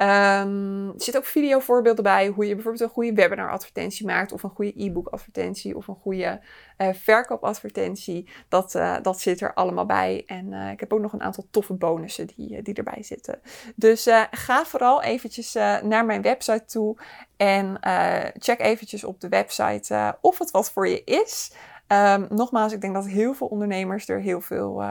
Um, 0.00 0.88
er 0.88 0.92
zitten 0.96 1.22
ook 1.22 1.28
videovoorbeelden 1.28 2.04
bij 2.04 2.28
hoe 2.28 2.46
je 2.46 2.54
bijvoorbeeld 2.54 2.84
een 2.84 2.94
goede 2.94 3.12
webinar 3.12 3.50
advertentie 3.50 4.06
maakt 4.06 4.32
of 4.32 4.42
een 4.42 4.50
goede 4.50 4.84
e-book 4.84 5.08
advertentie 5.08 5.76
of 5.76 5.88
een 5.88 5.94
goede 5.94 6.40
uh, 6.78 6.88
verkoopadvertentie. 6.92 8.28
Dat, 8.48 8.74
uh, 8.74 8.96
dat 9.02 9.20
zit 9.20 9.40
er 9.40 9.54
allemaal 9.54 9.86
bij. 9.86 10.22
En 10.26 10.52
uh, 10.52 10.70
ik 10.70 10.80
heb 10.80 10.92
ook 10.92 11.00
nog 11.00 11.12
een 11.12 11.22
aantal 11.22 11.46
toffe 11.50 11.72
bonussen 11.72 12.26
die, 12.26 12.62
die 12.62 12.74
erbij 12.74 13.02
zitten. 13.02 13.40
Dus 13.76 14.08
ga 14.30 14.64
vooral 14.64 15.02
eventjes 15.02 15.52
naar 15.82 16.04
mijn 16.04 16.22
website 16.22 16.64
toe 16.64 16.96
en 17.36 17.78
check 18.38 18.60
eventjes 18.60 19.04
op 19.04 19.20
de 19.20 19.28
website 19.28 20.16
of 20.20 20.38
het 20.38 20.50
wat 20.50 20.72
voor 20.72 20.88
je 20.88 21.04
is. 21.04 21.52
Um, 21.92 22.26
nogmaals, 22.28 22.72
ik 22.72 22.80
denk 22.80 22.94
dat 22.94 23.06
heel 23.06 23.34
veel 23.34 23.46
ondernemers 23.46 24.08
er 24.08 24.20
heel 24.20 24.40
veel 24.40 24.82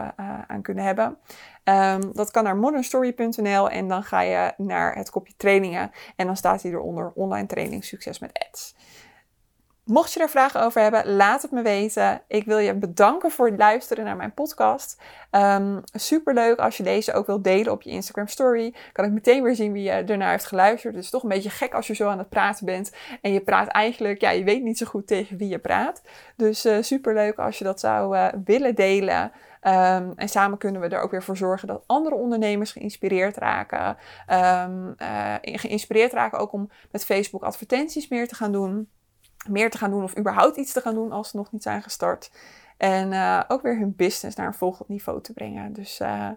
aan 0.47 0.61
kunnen 0.61 0.83
hebben. 0.83 1.17
Um, 1.63 2.13
dat 2.13 2.31
kan 2.31 2.43
naar 2.43 2.57
modernstory.nl 2.57 3.69
en 3.69 3.87
dan 3.87 4.03
ga 4.03 4.21
je 4.21 4.53
naar 4.57 4.95
het 4.95 5.09
kopje 5.09 5.33
trainingen 5.37 5.91
en 6.15 6.25
dan 6.25 6.37
staat 6.37 6.61
hij 6.61 6.71
eronder 6.71 7.11
online 7.15 7.47
training 7.47 7.83
succes 7.83 8.19
met 8.19 8.47
ads. 8.49 8.75
Mocht 9.85 10.13
je 10.13 10.19
er 10.19 10.29
vragen 10.29 10.63
over 10.63 10.81
hebben, 10.81 11.15
laat 11.15 11.41
het 11.41 11.51
me 11.51 11.61
weten. 11.61 12.21
Ik 12.27 12.45
wil 12.45 12.57
je 12.57 12.75
bedanken 12.75 13.31
voor 13.31 13.47
het 13.47 13.57
luisteren 13.57 14.05
naar 14.05 14.15
mijn 14.15 14.33
podcast. 14.33 15.01
Um, 15.31 15.81
Super 15.93 16.33
leuk 16.33 16.59
als 16.59 16.77
je 16.77 16.83
deze 16.83 17.13
ook 17.13 17.25
wilt 17.25 17.43
delen 17.43 17.71
op 17.71 17.81
je 17.81 17.89
Instagram 17.89 18.27
story. 18.27 18.73
Kan 18.91 19.05
ik 19.05 19.11
meteen 19.11 19.43
weer 19.43 19.55
zien 19.55 19.71
wie 19.71 19.83
je 19.83 19.91
ernaar 19.91 20.31
heeft 20.31 20.45
geluisterd. 20.45 20.95
Het 20.95 21.03
is 21.03 21.09
toch 21.09 21.23
een 21.23 21.29
beetje 21.29 21.49
gek 21.49 21.73
als 21.73 21.87
je 21.87 21.93
zo 21.93 22.09
aan 22.09 22.17
het 22.17 22.29
praten 22.29 22.65
bent. 22.65 22.91
En 23.21 23.33
je 23.33 23.41
praat 23.41 23.67
eigenlijk, 23.67 24.21
ja, 24.21 24.29
je 24.29 24.43
weet 24.43 24.63
niet 24.63 24.77
zo 24.77 24.85
goed 24.85 25.07
tegen 25.07 25.37
wie 25.37 25.49
je 25.49 25.59
praat. 25.59 26.01
Dus 26.35 26.65
uh, 26.65 26.77
super 26.81 27.13
leuk 27.13 27.37
als 27.37 27.57
je 27.57 27.63
dat 27.63 27.79
zou 27.79 28.15
uh, 28.15 28.27
willen 28.45 28.75
delen. 28.75 29.31
Um, 29.63 30.13
en 30.15 30.29
samen 30.29 30.57
kunnen 30.57 30.81
we 30.81 30.87
er 30.87 31.01
ook 31.01 31.11
weer 31.11 31.23
voor 31.23 31.37
zorgen 31.37 31.67
dat 31.67 31.83
andere 31.85 32.15
ondernemers 32.15 32.71
geïnspireerd 32.71 33.37
raken. 33.37 33.97
Um, 34.29 34.95
uh, 34.97 35.35
geïnspireerd 35.41 36.13
raken 36.13 36.39
ook 36.39 36.51
om 36.51 36.69
met 36.91 37.05
Facebook 37.05 37.43
advertenties 37.43 38.07
meer 38.07 38.27
te 38.27 38.35
gaan 38.35 38.51
doen. 38.51 38.89
Meer 39.49 39.69
te 39.69 39.77
gaan 39.77 39.91
doen 39.91 40.03
of 40.03 40.17
überhaupt 40.17 40.57
iets 40.57 40.71
te 40.71 40.81
gaan 40.81 40.93
doen 40.93 41.11
als 41.11 41.29
ze 41.29 41.37
nog 41.37 41.51
niet 41.51 41.63
zijn 41.63 41.83
gestart. 41.83 42.31
En 42.77 43.11
uh, 43.11 43.43
ook 43.47 43.61
weer 43.61 43.77
hun 43.77 43.95
business 43.95 44.35
naar 44.35 44.47
een 44.47 44.53
volgend 44.53 44.87
niveau 44.87 45.21
te 45.21 45.33
brengen. 45.33 45.73
Dus 45.73 45.99
uh, 45.99 46.29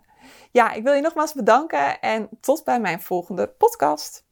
ja, 0.51 0.73
ik 0.73 0.83
wil 0.83 0.93
je 0.93 1.01
nogmaals 1.01 1.33
bedanken 1.33 2.01
en 2.01 2.29
tot 2.41 2.65
bij 2.65 2.81
mijn 2.81 3.01
volgende 3.01 3.49
podcast. 3.49 4.24